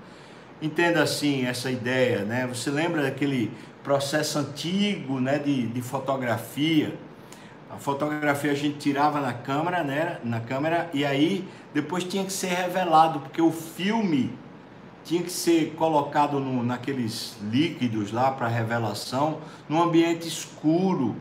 Entenda 0.61 1.01
assim 1.01 1.45
essa 1.45 1.71
ideia, 1.71 2.23
né? 2.23 2.45
Você 2.47 2.69
lembra 2.69 3.03
daquele 3.03 3.51
processo 3.83 4.39
antigo, 4.39 5.19
né, 5.19 5.39
de, 5.39 5.67
de 5.67 5.81
fotografia? 5.81 6.93
A 7.69 7.77
fotografia 7.77 8.51
a 8.51 8.55
gente 8.55 8.77
tirava 8.77 9.21
na 9.21 9.33
câmera, 9.33 9.83
né, 9.83 10.19
na 10.23 10.39
câmera 10.39 10.89
e 10.93 11.05
aí 11.05 11.47
depois 11.73 12.03
tinha 12.03 12.23
que 12.25 12.33
ser 12.33 12.47
revelado 12.47 13.19
porque 13.19 13.41
o 13.41 13.51
filme 13.51 14.33
tinha 15.07 15.23
que 15.23 15.31
ser 15.31 15.73
colocado 15.77 16.37
no, 16.37 16.63
naqueles 16.63 17.37
líquidos 17.41 18.11
lá 18.11 18.29
para 18.29 18.49
revelação, 18.49 19.39
num 19.69 19.81
ambiente 19.81 20.27
escuro, 20.27 21.15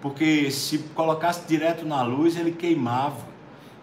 porque 0.00 0.50
se 0.50 0.78
colocasse 0.94 1.46
direto 1.46 1.84
na 1.84 2.02
luz 2.02 2.38
ele 2.38 2.52
queimava. 2.52 3.28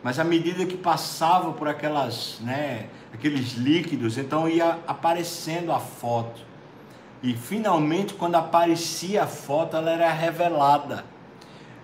Mas 0.02 0.18
à 0.18 0.24
medida 0.24 0.66
que 0.66 0.76
passava 0.76 1.54
por 1.54 1.68
aquelas, 1.68 2.40
né, 2.42 2.88
aqueles 3.14 3.54
líquidos, 3.54 4.18
então 4.18 4.50
ia 4.50 4.80
aparecendo 4.88 5.72
a 5.72 5.80
foto. 5.80 6.42
E 7.22 7.36
finalmente, 7.36 8.16
quando 8.16 8.36
aparecia 8.36 9.24
a 9.24 9.28
foto, 9.28 9.78
ela 9.78 9.92
era 9.92 10.12
revelada. 10.12 11.06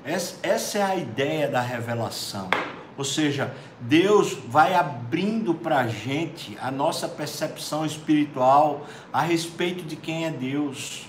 Essa 0.03 0.79
é 0.79 0.81
a 0.81 0.95
ideia 0.95 1.47
da 1.47 1.61
revelação. 1.61 2.49
Ou 2.97 3.03
seja, 3.03 3.53
Deus 3.79 4.33
vai 4.47 4.75
abrindo 4.75 5.53
para 5.55 5.79
a 5.79 5.87
gente 5.87 6.57
a 6.61 6.69
nossa 6.69 7.07
percepção 7.07 7.85
espiritual 7.85 8.85
a 9.11 9.21
respeito 9.21 9.83
de 9.83 9.95
quem 9.95 10.25
é 10.25 10.31
Deus. 10.31 11.07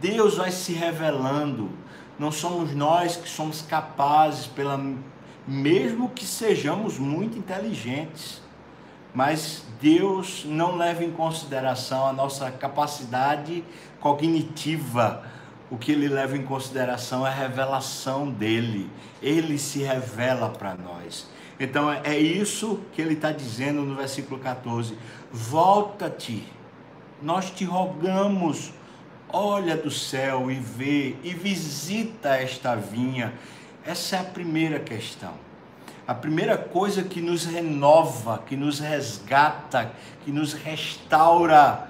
Deus 0.00 0.36
vai 0.36 0.50
se 0.50 0.72
revelando. 0.72 1.70
Não 2.18 2.32
somos 2.32 2.74
nós 2.74 3.16
que 3.16 3.28
somos 3.28 3.60
capazes, 3.62 4.46
pela, 4.46 4.80
mesmo 5.46 6.08
que 6.10 6.24
sejamos 6.24 6.98
muito 6.98 7.36
inteligentes, 7.36 8.40
mas 9.14 9.64
Deus 9.80 10.44
não 10.46 10.76
leva 10.76 11.04
em 11.04 11.10
consideração 11.10 12.06
a 12.06 12.12
nossa 12.12 12.50
capacidade 12.50 13.64
cognitiva 14.00 15.24
o 15.70 15.78
que 15.78 15.92
ele 15.92 16.08
leva 16.08 16.36
em 16.36 16.42
consideração 16.42 17.24
é 17.24 17.30
a 17.30 17.32
revelação 17.32 18.28
dele. 18.28 18.90
Ele 19.22 19.56
se 19.56 19.78
revela 19.82 20.50
para 20.50 20.74
nós. 20.74 21.28
Então 21.60 21.92
é 21.92 22.18
isso 22.18 22.80
que 22.92 23.00
ele 23.00 23.14
está 23.14 23.30
dizendo 23.30 23.82
no 23.82 23.94
versículo 23.94 24.40
14: 24.40 24.96
Volta-te, 25.30 26.42
nós 27.22 27.50
te 27.50 27.64
rogamos, 27.64 28.72
olha 29.28 29.76
do 29.76 29.90
céu 29.90 30.50
e 30.50 30.54
vê, 30.54 31.14
e 31.22 31.34
visita 31.34 32.30
esta 32.36 32.74
vinha. 32.74 33.32
Essa 33.84 34.16
é 34.16 34.20
a 34.20 34.24
primeira 34.24 34.80
questão. 34.80 35.34
A 36.06 36.14
primeira 36.14 36.58
coisa 36.58 37.04
que 37.04 37.20
nos 37.20 37.44
renova, 37.44 38.42
que 38.44 38.56
nos 38.56 38.80
resgata, 38.80 39.92
que 40.24 40.32
nos 40.32 40.54
restaura 40.54 41.89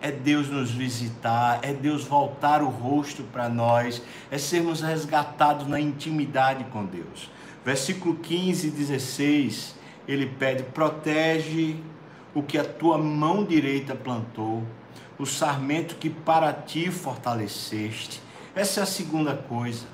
é 0.00 0.10
Deus 0.10 0.48
nos 0.48 0.70
visitar, 0.70 1.60
é 1.62 1.72
Deus 1.72 2.04
voltar 2.04 2.62
o 2.62 2.68
rosto 2.68 3.22
para 3.24 3.48
nós, 3.48 4.02
é 4.30 4.38
sermos 4.38 4.80
resgatados 4.80 5.66
na 5.66 5.80
intimidade 5.80 6.64
com 6.64 6.84
Deus. 6.84 7.30
Versículo 7.64 8.16
15 8.16 8.68
e 8.68 8.70
16, 8.70 9.74
ele 10.06 10.26
pede: 10.26 10.62
protege 10.62 11.76
o 12.34 12.42
que 12.42 12.56
a 12.56 12.64
tua 12.64 12.96
mão 12.96 13.44
direita 13.44 13.94
plantou, 13.94 14.62
o 15.18 15.26
sarmento 15.26 15.96
que 15.96 16.08
para 16.08 16.52
ti 16.52 16.90
fortaleceste. 16.90 18.22
Essa 18.54 18.80
é 18.80 18.82
a 18.84 18.86
segunda 18.86 19.34
coisa. 19.34 19.86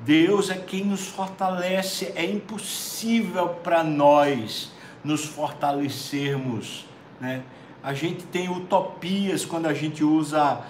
Deus 0.00 0.48
é 0.48 0.56
quem 0.56 0.84
nos 0.84 1.08
fortalece, 1.08 2.12
é 2.14 2.24
impossível 2.24 3.48
para 3.48 3.84
nós 3.84 4.72
nos 5.04 5.24
fortalecermos, 5.24 6.86
né? 7.20 7.42
A 7.82 7.94
gente 7.94 8.24
tem 8.24 8.50
utopias 8.50 9.44
quando 9.46 9.66
a 9.66 9.72
gente 9.72 10.04
usa 10.04 10.60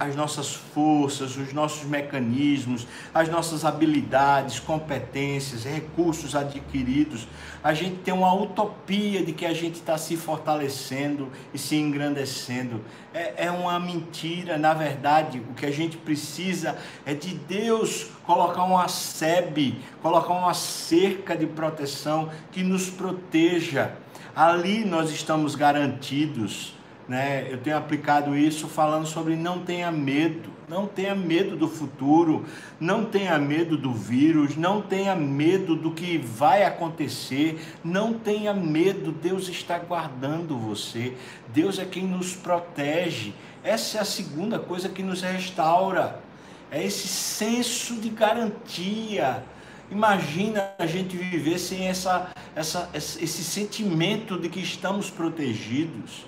as 0.00 0.16
nossas 0.16 0.54
forças, 0.54 1.36
os 1.36 1.52
nossos 1.52 1.84
mecanismos, 1.84 2.86
as 3.14 3.28
nossas 3.28 3.64
habilidades, 3.64 4.58
competências, 4.58 5.64
recursos 5.64 6.34
adquiridos. 6.34 7.28
A 7.62 7.72
gente 7.72 7.96
tem 7.98 8.12
uma 8.12 8.34
utopia 8.34 9.24
de 9.24 9.32
que 9.32 9.46
a 9.46 9.54
gente 9.54 9.76
está 9.76 9.96
se 9.96 10.16
fortalecendo 10.16 11.30
e 11.54 11.58
se 11.58 11.76
engrandecendo. 11.76 12.82
É, 13.14 13.46
é 13.46 13.50
uma 13.50 13.78
mentira, 13.78 14.58
na 14.58 14.74
verdade, 14.74 15.40
o 15.48 15.54
que 15.54 15.64
a 15.64 15.72
gente 15.72 15.96
precisa 15.96 16.76
é 17.06 17.14
de 17.14 17.34
Deus 17.34 18.10
colocar 18.26 18.64
uma 18.64 18.88
sebe, 18.88 19.80
colocar 20.02 20.34
uma 20.34 20.54
cerca 20.54 21.36
de 21.36 21.46
proteção 21.46 22.28
que 22.50 22.64
nos 22.64 22.90
proteja 22.90 23.92
ali 24.36 24.84
nós 24.84 25.10
estamos 25.10 25.54
garantidos. 25.54 26.74
Né? 27.08 27.50
Eu 27.50 27.58
tenho 27.58 27.78
aplicado 27.78 28.36
isso 28.36 28.68
falando 28.68 29.06
sobre 29.06 29.34
não 29.34 29.60
tenha 29.60 29.90
medo. 29.90 30.54
Não 30.68 30.84
tenha 30.84 31.14
medo 31.14 31.56
do 31.56 31.68
futuro, 31.68 32.44
não 32.80 33.04
tenha 33.04 33.38
medo 33.38 33.76
do 33.76 33.94
vírus, 33.94 34.56
não 34.56 34.82
tenha 34.82 35.14
medo 35.14 35.76
do 35.76 35.92
que 35.92 36.18
vai 36.18 36.64
acontecer, 36.64 37.64
não 37.84 38.12
tenha 38.12 38.52
medo. 38.52 39.12
Deus 39.12 39.48
está 39.48 39.78
guardando 39.78 40.58
você. 40.58 41.16
Deus 41.54 41.78
é 41.78 41.84
quem 41.84 42.04
nos 42.04 42.34
protege. 42.34 43.32
Essa 43.62 43.98
é 43.98 44.00
a 44.00 44.04
segunda 44.04 44.58
coisa 44.58 44.88
que 44.88 45.04
nos 45.04 45.22
restaura. 45.22 46.20
É 46.68 46.84
esse 46.84 47.06
senso 47.06 47.94
de 47.94 48.08
garantia. 48.08 49.44
Imagina 49.90 50.70
a 50.78 50.86
gente 50.86 51.16
viver 51.16 51.58
sem 51.58 51.86
essa, 51.86 52.30
essa, 52.54 52.88
esse 52.92 53.44
sentimento 53.44 54.38
de 54.38 54.48
que 54.48 54.60
estamos 54.60 55.10
protegidos 55.10 56.26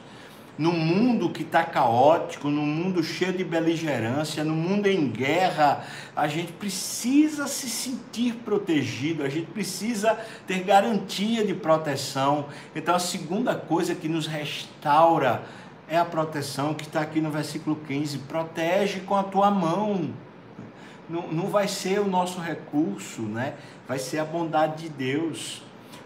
no 0.58 0.72
mundo 0.72 1.30
que 1.30 1.42
está 1.42 1.62
caótico, 1.62 2.48
no 2.48 2.62
mundo 2.62 3.02
cheio 3.02 3.32
de 3.32 3.44
beligerância, 3.44 4.42
no 4.42 4.54
mundo 4.54 4.86
em 4.88 5.08
guerra, 5.08 5.84
a 6.16 6.26
gente 6.26 6.52
precisa 6.52 7.46
se 7.46 7.70
sentir 7.70 8.34
protegido, 8.44 9.22
a 9.22 9.28
gente 9.28 9.46
precisa 9.46 10.18
ter 10.48 10.64
garantia 10.64 11.46
de 11.46 11.54
proteção. 11.54 12.46
Então, 12.74 12.96
a 12.96 12.98
segunda 12.98 13.54
coisa 13.54 13.94
que 13.94 14.08
nos 14.08 14.26
restaura 14.26 15.42
é 15.88 15.96
a 15.96 16.04
proteção 16.04 16.74
que 16.74 16.82
está 16.82 17.02
aqui 17.02 17.20
no 17.20 17.30
versículo 17.30 17.76
15: 17.76 18.18
protege 18.18 19.00
com 19.00 19.14
a 19.14 19.22
tua 19.22 19.50
mão. 19.52 20.12
Não, 21.08 21.28
não 21.28 21.46
vai 21.48 21.66
ser 21.66 22.00
o 22.00 22.06
nosso 22.06 22.40
recurso, 22.40 23.22
né? 23.22 23.54
vai 23.86 23.98
ser 23.98 24.18
a 24.18 24.24
bondade 24.24 24.82
de 24.82 24.88
Deus. 24.88 25.62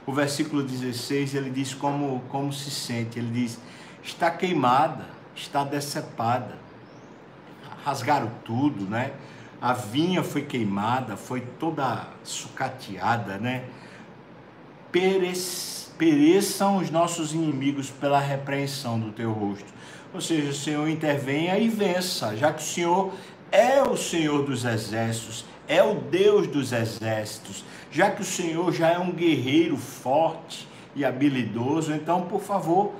O 0.06 0.12
versículo 0.12 0.62
16 0.62 1.34
ele 1.34 1.50
diz 1.50 1.74
como, 1.74 2.22
como 2.28 2.52
se 2.52 2.70
sente: 2.70 3.18
ele 3.18 3.30
diz 3.30 3.58
está 4.02 4.30
queimada, 4.30 5.06
está 5.34 5.64
decepada. 5.64 6.56
Rasgaram 7.84 8.30
tudo, 8.44 8.84
né? 8.84 9.12
A 9.60 9.72
vinha 9.72 10.22
foi 10.22 10.42
queimada, 10.42 11.16
foi 11.16 11.40
toda 11.40 12.08
sucateada, 12.24 13.38
né? 13.38 13.64
pereçam 15.98 16.76
os 16.76 16.90
nossos 16.90 17.32
inimigos 17.32 17.90
pela 17.90 18.20
repreensão 18.20 19.00
do 19.00 19.10
teu 19.12 19.32
rosto. 19.32 19.72
Ou 20.12 20.20
seja, 20.20 20.50
o 20.50 20.54
Senhor 20.54 20.88
intervenha 20.88 21.58
e 21.58 21.68
vença, 21.68 22.36
já 22.36 22.52
que 22.52 22.62
o 22.62 22.66
Senhor 22.66 23.14
é 23.52 23.82
o 23.82 23.96
Senhor 23.96 24.44
dos 24.44 24.64
exércitos, 24.64 25.44
é 25.68 25.82
o 25.82 25.94
Deus 25.94 26.46
dos 26.46 26.72
exércitos, 26.72 27.64
já 27.90 28.10
que 28.10 28.22
o 28.22 28.24
Senhor 28.24 28.72
já 28.72 28.88
é 28.88 28.98
um 28.98 29.12
guerreiro 29.12 29.76
forte 29.76 30.66
e 30.96 31.04
habilidoso, 31.04 31.92
então, 31.92 32.22
por 32.22 32.40
favor, 32.40 32.94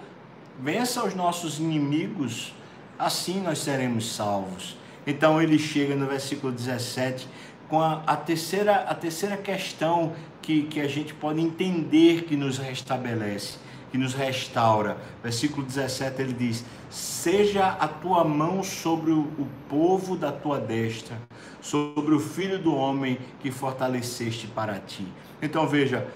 vença 0.60 1.04
os 1.04 1.14
nossos 1.14 1.58
inimigos, 1.58 2.54
assim 2.98 3.40
nós 3.40 3.58
seremos 3.58 4.14
salvos. 4.14 4.76
Então 5.06 5.42
ele 5.42 5.58
chega 5.58 5.96
no 5.96 6.06
versículo 6.06 6.52
17 6.52 7.26
com 7.68 7.80
a, 7.80 8.02
a, 8.06 8.16
terceira, 8.16 8.76
a 8.76 8.94
terceira 8.94 9.36
questão 9.36 10.12
que, 10.40 10.64
que 10.64 10.80
a 10.80 10.86
gente 10.86 11.14
pode 11.14 11.40
entender 11.40 12.24
que 12.24 12.36
nos 12.36 12.58
restabelece, 12.58 13.56
que 13.92 13.98
nos 13.98 14.14
restaura. 14.14 14.96
Versículo 15.22 15.64
17 15.64 16.20
ele 16.22 16.32
diz: 16.32 16.64
Seja 16.90 17.66
a 17.68 17.86
tua 17.86 18.24
mão 18.24 18.64
sobre 18.64 19.12
o, 19.12 19.46
povo 19.68 20.16
da 20.16 20.32
tua 20.32 20.58
destra, 20.58 21.16
sobre 21.60 22.14
o 22.14 22.18
filho 22.18 22.58
do 22.58 22.74
homem 22.74 23.18
que 23.40 23.50
fortaleceste 23.50 24.46
para 24.46 24.78
ti. 24.78 25.06
Então 25.40 25.68
veja, 25.68 26.08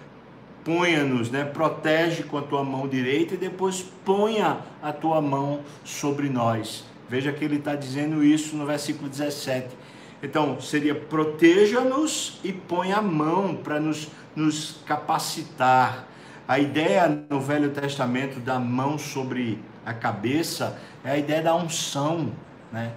ponha-nos, 0.64 1.30
né? 1.30 1.44
Protege 1.44 2.22
com 2.22 2.38
a 2.38 2.42
tua 2.42 2.64
mão 2.64 2.88
direita 2.88 3.34
e 3.34 3.36
depois 3.36 3.82
ponha 4.04 4.58
a 4.82 4.92
tua 4.92 5.20
mão 5.20 5.60
sobre 5.84 6.28
nós. 6.30 6.84
Veja 7.08 7.32
que 7.32 7.44
ele 7.44 7.56
está 7.56 7.74
dizendo 7.74 8.24
isso 8.24 8.56
no 8.56 8.66
versículo 8.66 9.08
17. 9.08 9.68
Então, 10.22 10.60
seria 10.60 10.94
proteja-nos 10.94 12.40
e 12.42 12.52
ponha 12.52 12.96
a 12.96 13.02
mão 13.02 13.54
para 13.54 13.78
nos, 13.78 14.08
nos 14.34 14.80
capacitar. 14.86 16.08
A 16.48 16.58
ideia 16.60 17.08
no 17.28 17.40
Velho 17.40 17.70
Testamento 17.70 18.38
da 18.38 18.58
mão 18.58 18.96
sobre 18.98 19.58
a 19.84 19.92
cabeça 19.92 20.78
é 21.04 21.10
a 21.10 21.18
ideia 21.18 21.42
da 21.42 21.54
unção, 21.54 22.32
né? 22.72 22.92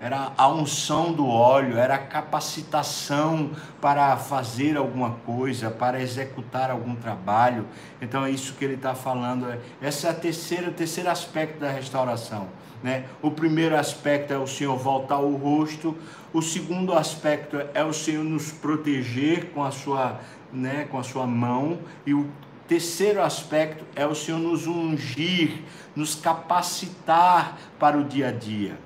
era 0.00 0.32
a 0.36 0.48
unção 0.48 1.12
do 1.12 1.26
óleo, 1.26 1.76
era 1.76 1.94
a 1.94 1.98
capacitação 1.98 3.50
para 3.80 4.16
fazer 4.16 4.76
alguma 4.76 5.10
coisa, 5.26 5.70
para 5.70 6.00
executar 6.00 6.70
algum 6.70 6.94
trabalho. 6.94 7.66
Então 8.00 8.24
é 8.24 8.30
isso 8.30 8.54
que 8.54 8.64
ele 8.64 8.74
está 8.74 8.94
falando. 8.94 9.46
Esse 9.80 10.06
é 10.06 10.10
a 10.10 10.14
terceira, 10.14 10.70
o 10.70 10.72
terceiro 10.72 11.10
aspecto 11.10 11.60
da 11.60 11.70
restauração. 11.70 12.48
Né? 12.82 13.04
O 13.20 13.30
primeiro 13.30 13.76
aspecto 13.76 14.32
é 14.32 14.38
o 14.38 14.46
Senhor 14.46 14.74
voltar 14.78 15.18
o 15.18 15.36
rosto. 15.36 15.94
O 16.32 16.40
segundo 16.40 16.94
aspecto 16.94 17.60
é 17.74 17.84
o 17.84 17.92
Senhor 17.92 18.24
nos 18.24 18.50
proteger 18.52 19.50
com 19.52 19.62
a 19.62 19.70
sua, 19.70 20.18
né, 20.50 20.86
com 20.90 20.98
a 20.98 21.02
sua 21.02 21.26
mão. 21.26 21.78
E 22.06 22.14
o 22.14 22.26
terceiro 22.70 23.20
aspecto 23.20 23.84
é 23.96 24.06
o 24.06 24.14
Senhor 24.14 24.38
nos 24.38 24.68
ungir, 24.68 25.60
nos 25.96 26.14
capacitar 26.14 27.58
para 27.80 27.98
o 27.98 28.04
dia 28.04 28.28
a 28.28 28.30
dia. 28.30 28.78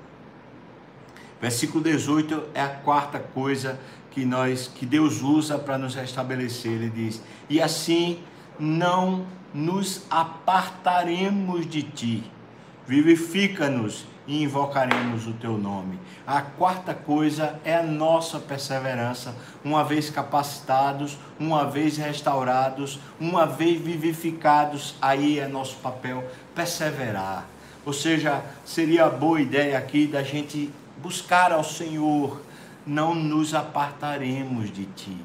Versículo 1.39 1.83
18 1.83 2.45
é 2.55 2.61
a 2.61 2.67
quarta 2.67 3.19
coisa 3.19 3.79
que 4.09 4.25
nós 4.25 4.67
que 4.67 4.87
Deus 4.87 5.21
usa 5.21 5.59
para 5.59 5.77
nos 5.77 5.93
restabelecer. 5.93 6.71
Ele 6.71 6.89
diz: 6.89 7.21
"E 7.47 7.61
assim 7.61 8.23
não 8.59 9.27
nos 9.53 10.01
apartaremos 10.09 11.67
de 11.67 11.83
ti. 11.83 12.23
Vivifica-nos 12.87 14.07
e 14.27 14.43
invocaremos 14.43 15.27
o 15.27 15.33
teu 15.33 15.57
nome." 15.57 15.99
A 16.25 16.41
quarta 16.41 16.93
coisa 16.93 17.59
é 17.63 17.75
a 17.75 17.83
nossa 17.83 18.39
perseverança, 18.39 19.35
uma 19.63 19.83
vez 19.83 20.09
capacitados, 20.09 21.17
uma 21.39 21.65
vez 21.65 21.97
restaurados, 21.97 22.99
uma 23.19 23.45
vez 23.45 23.79
vivificados, 23.79 24.95
aí 25.01 25.39
é 25.39 25.47
nosso 25.47 25.75
papel 25.77 26.23
perseverar. 26.53 27.45
Ou 27.85 27.93
seja, 27.93 28.41
seria 28.65 29.07
boa 29.09 29.39
ideia 29.39 29.77
aqui 29.77 30.07
da 30.07 30.23
gente 30.23 30.71
buscar 30.97 31.51
ao 31.51 31.63
Senhor, 31.63 32.41
não 32.85 33.13
nos 33.13 33.53
apartaremos 33.53 34.71
de 34.71 34.85
Ti. 34.85 35.17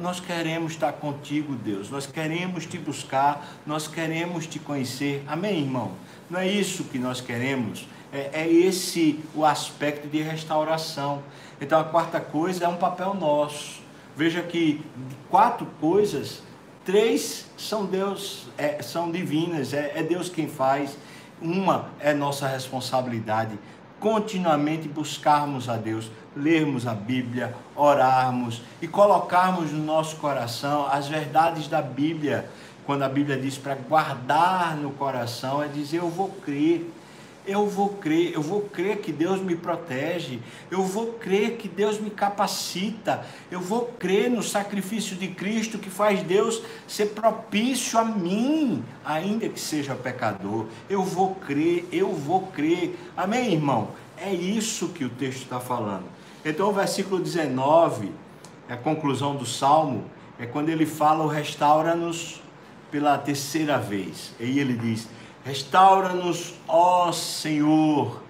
Nós 0.00 0.18
queremos 0.18 0.72
estar 0.72 0.92
contigo, 0.94 1.54
Deus. 1.54 1.88
Nós 1.88 2.04
queremos 2.04 2.66
te 2.66 2.76
buscar, 2.78 3.46
nós 3.64 3.86
queremos 3.86 4.44
te 4.44 4.58
conhecer. 4.58 5.22
Amém, 5.28 5.60
irmão? 5.60 5.92
Não 6.28 6.40
é 6.40 6.48
isso 6.48 6.82
que 6.82 6.98
nós 6.98 7.20
queremos. 7.20 7.86
É, 8.12 8.42
é 8.42 8.48
esse 8.50 9.20
o 9.34 9.44
aspecto 9.44 10.08
de 10.08 10.22
restauração. 10.22 11.22
Então, 11.60 11.80
a 11.80 11.84
quarta 11.84 12.20
coisa 12.20 12.64
é 12.64 12.68
um 12.68 12.76
papel 12.76 13.14
nosso. 13.14 13.80
Veja 14.16 14.42
que 14.42 14.84
quatro 15.30 15.66
coisas, 15.80 16.42
três 16.84 17.46
são 17.56 17.84
Deus, 17.84 18.48
é, 18.56 18.82
são 18.82 19.10
divinas, 19.10 19.72
é, 19.72 19.92
é 19.96 20.02
Deus 20.02 20.28
quem 20.28 20.48
faz. 20.48 20.96
Uma 21.40 21.90
é 22.00 22.12
nossa 22.12 22.48
responsabilidade 22.48 23.56
continuamente 24.00 24.88
buscarmos 24.88 25.68
a 25.68 25.76
Deus, 25.76 26.10
lermos 26.36 26.86
a 26.86 26.94
Bíblia, 26.94 27.54
orarmos 27.74 28.62
e 28.80 28.86
colocarmos 28.86 29.72
no 29.72 29.82
nosso 29.82 30.16
coração 30.16 30.86
as 30.86 31.08
verdades 31.08 31.68
da 31.68 31.82
Bíblia. 31.82 32.48
Quando 32.86 33.02
a 33.02 33.08
Bíblia 33.08 33.36
diz 33.36 33.58
para 33.58 33.74
guardar 33.74 34.76
no 34.76 34.90
coração, 34.92 35.62
é 35.62 35.68
dizer 35.68 35.98
eu 35.98 36.08
vou 36.08 36.28
crer 36.28 36.90
eu 37.48 37.66
vou 37.66 37.88
crer, 37.88 38.34
eu 38.34 38.42
vou 38.42 38.60
crer 38.60 38.98
que 38.98 39.10
Deus 39.10 39.40
me 39.40 39.56
protege, 39.56 40.38
eu 40.70 40.82
vou 40.82 41.14
crer 41.14 41.56
que 41.56 41.66
Deus 41.66 41.98
me 41.98 42.10
capacita, 42.10 43.24
eu 43.50 43.58
vou 43.58 43.86
crer 43.98 44.30
no 44.30 44.42
sacrifício 44.42 45.16
de 45.16 45.28
Cristo 45.28 45.78
que 45.78 45.88
faz 45.88 46.22
Deus 46.22 46.62
ser 46.86 47.06
propício 47.06 47.98
a 47.98 48.04
mim, 48.04 48.84
ainda 49.02 49.48
que 49.48 49.58
seja 49.58 49.94
pecador. 49.94 50.66
Eu 50.90 51.02
vou 51.02 51.34
crer, 51.36 51.88
eu 51.90 52.12
vou 52.12 52.48
crer. 52.48 52.98
Amém, 53.16 53.54
irmão? 53.54 53.88
É 54.18 54.32
isso 54.32 54.88
que 54.88 55.04
o 55.04 55.08
texto 55.08 55.44
está 55.44 55.58
falando. 55.58 56.04
Então, 56.44 56.68
o 56.68 56.72
versículo 56.72 57.18
19, 57.18 58.12
é 58.68 58.74
a 58.74 58.76
conclusão 58.76 59.34
do 59.34 59.46
salmo, 59.46 60.04
é 60.38 60.44
quando 60.44 60.68
ele 60.68 60.84
fala: 60.84 61.24
o 61.24 61.28
restaura-nos 61.28 62.42
pela 62.90 63.16
terceira 63.16 63.78
vez. 63.78 64.34
E 64.38 64.58
ele 64.58 64.74
diz: 64.74 65.08
Restaura-nos, 65.44 66.54
ó 66.66 67.10
Senhor, 67.12 68.22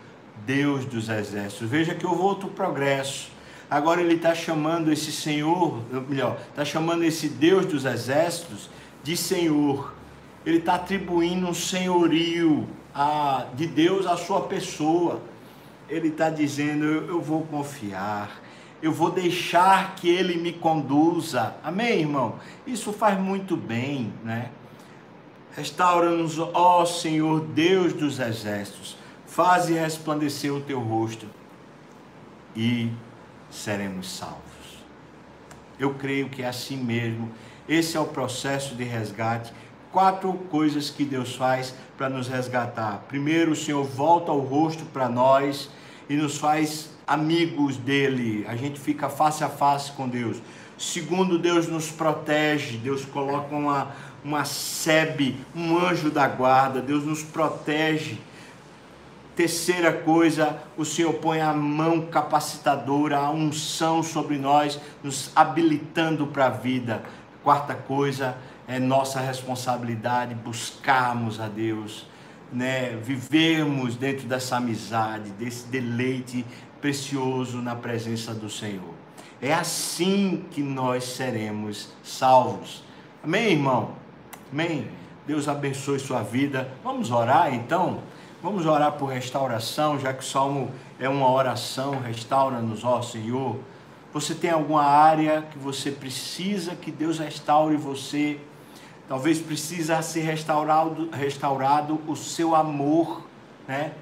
Deus 0.46 0.84
dos 0.84 1.08
exércitos. 1.08 1.68
Veja 1.68 1.94
que 1.94 2.06
houve 2.06 2.22
outro 2.22 2.48
progresso. 2.48 3.30
Agora 3.70 4.00
ele 4.00 4.14
está 4.14 4.34
chamando 4.34 4.90
esse 4.90 5.12
Senhor, 5.12 5.82
melhor, 6.08 6.38
está 6.48 6.64
chamando 6.64 7.02
esse 7.04 7.28
Deus 7.28 7.66
dos 7.66 7.84
exércitos 7.84 8.70
de 9.02 9.16
Senhor. 9.16 9.92
Ele 10.46 10.58
está 10.58 10.76
atribuindo 10.76 11.46
um 11.46 11.52
senhorio 11.52 12.66
a, 12.94 13.46
de 13.54 13.66
Deus 13.66 14.06
à 14.06 14.16
sua 14.16 14.42
pessoa. 14.42 15.20
Ele 15.88 16.08
está 16.08 16.30
dizendo: 16.30 16.84
eu, 16.84 17.08
eu 17.08 17.20
vou 17.20 17.42
confiar, 17.42 18.40
eu 18.80 18.92
vou 18.92 19.10
deixar 19.10 19.96
que 19.96 20.08
ele 20.08 20.36
me 20.36 20.52
conduza. 20.52 21.54
Amém, 21.62 22.00
irmão? 22.00 22.36
Isso 22.66 22.92
faz 22.92 23.18
muito 23.20 23.56
bem, 23.56 24.12
né? 24.24 24.50
Restaura-nos, 25.58 26.38
ó 26.38 26.84
Senhor, 26.84 27.40
Deus 27.40 27.92
dos 27.92 28.20
exércitos. 28.20 28.96
Faze 29.26 29.72
resplandecer 29.72 30.54
o 30.54 30.60
teu 30.60 30.78
rosto 30.78 31.26
e 32.54 32.92
seremos 33.50 34.08
salvos. 34.08 34.38
Eu 35.76 35.94
creio 35.94 36.28
que 36.28 36.44
é 36.44 36.46
assim 36.46 36.76
mesmo. 36.76 37.32
Esse 37.68 37.96
é 37.96 38.00
o 38.00 38.06
processo 38.06 38.76
de 38.76 38.84
resgate. 38.84 39.52
Quatro 39.90 40.32
coisas 40.32 40.90
que 40.90 41.04
Deus 41.04 41.34
faz 41.34 41.74
para 41.96 42.08
nos 42.08 42.28
resgatar. 42.28 43.06
Primeiro, 43.08 43.50
o 43.50 43.56
Senhor 43.56 43.82
volta 43.82 44.30
o 44.30 44.38
rosto 44.38 44.84
para 44.84 45.08
nós 45.08 45.68
e 46.08 46.14
nos 46.14 46.38
faz 46.38 46.90
amigos 47.04 47.76
dele. 47.76 48.46
A 48.48 48.54
gente 48.54 48.78
fica 48.78 49.08
face 49.08 49.42
a 49.42 49.48
face 49.48 49.90
com 49.90 50.08
Deus. 50.08 50.40
Segundo, 50.78 51.36
Deus 51.36 51.66
nos 51.66 51.90
protege. 51.90 52.78
Deus 52.78 53.04
coloca 53.04 53.52
uma, 53.52 53.90
uma 54.24 54.44
sebe, 54.44 55.36
um 55.54 55.78
anjo 55.78 56.10
da 56.10 56.26
guarda. 56.26 56.80
Deus 56.80 57.04
nos 57.04 57.22
protege. 57.22 58.18
Terceira 59.34 59.92
coisa, 59.92 60.58
o 60.76 60.84
Senhor 60.84 61.14
põe 61.14 61.40
a 61.40 61.52
mão 61.52 62.02
capacitadora, 62.06 63.18
a 63.18 63.30
unção 63.30 64.02
sobre 64.02 64.36
nós, 64.36 64.80
nos 65.02 65.30
habilitando 65.36 66.26
para 66.26 66.46
a 66.46 66.50
vida. 66.50 67.04
Quarta 67.44 67.72
coisa, 67.74 68.36
é 68.66 68.78
nossa 68.78 69.20
responsabilidade 69.20 70.34
buscarmos 70.34 71.40
a 71.40 71.46
Deus, 71.46 72.04
né? 72.52 72.96
vivermos 73.02 73.96
dentro 73.96 74.26
dessa 74.26 74.56
amizade, 74.56 75.30
desse 75.30 75.68
deleite 75.68 76.44
precioso 76.80 77.58
na 77.58 77.76
presença 77.76 78.34
do 78.34 78.50
Senhor. 78.50 78.94
É 79.40 79.54
assim 79.54 80.44
que 80.50 80.60
nós 80.60 81.04
seremos 81.04 81.90
salvos. 82.02 82.82
Amém, 83.22 83.52
irmão? 83.52 83.92
Amém? 84.50 84.88
Deus 85.26 85.46
abençoe 85.46 85.98
sua 85.98 86.22
vida. 86.22 86.70
Vamos 86.82 87.10
orar 87.10 87.54
então? 87.54 88.00
Vamos 88.42 88.64
orar 88.64 88.92
por 88.92 89.06
restauração, 89.06 89.98
já 89.98 90.14
que 90.14 90.20
o 90.20 90.26
salmo 90.26 90.70
é 90.98 91.06
uma 91.06 91.30
oração, 91.30 92.00
restaura-nos, 92.00 92.82
ó 92.82 93.02
Senhor. 93.02 93.58
Você 94.12 94.34
tem 94.34 94.50
alguma 94.50 94.84
área 94.84 95.42
que 95.42 95.58
você 95.58 95.90
precisa 95.90 96.74
que 96.74 96.90
Deus 96.90 97.18
restaure 97.18 97.76
você? 97.76 98.40
Talvez 99.06 99.38
precisa 99.38 100.00
ser 100.00 100.22
restaurado, 100.22 101.10
restaurado 101.10 102.00
o 102.06 102.16
seu 102.16 102.54
amor, 102.54 103.26
né? 103.66 103.92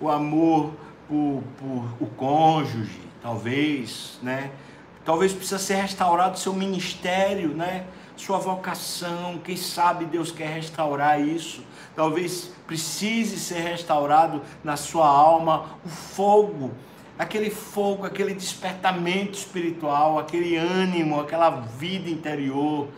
O 0.00 0.08
amor 0.08 0.72
por, 1.08 1.44
por 1.58 1.84
o 2.00 2.06
cônjuge, 2.16 3.00
talvez, 3.22 4.18
né? 4.20 4.50
Talvez 5.04 5.32
precisa 5.32 5.58
ser 5.60 5.76
restaurado 5.76 6.34
o 6.34 6.40
seu 6.40 6.52
ministério, 6.52 7.50
né? 7.50 7.86
Sua 8.24 8.38
vocação, 8.38 9.40
quem 9.44 9.56
sabe 9.56 10.04
Deus 10.04 10.30
quer 10.30 10.48
restaurar 10.48 11.20
isso 11.20 11.62
talvez 11.94 12.50
precise 12.66 13.38
ser 13.38 13.60
restaurado 13.60 14.42
na 14.62 14.76
sua 14.76 15.06
alma 15.06 15.76
o 15.84 15.88
fogo, 15.88 16.72
aquele 17.18 17.50
fogo, 17.50 18.06
aquele 18.06 18.34
despertamento 18.34 19.38
espiritual, 19.38 20.18
aquele 20.18 20.56
ânimo, 20.56 21.20
aquela 21.20 21.50
vida 21.50 22.08
interior, 22.08 22.88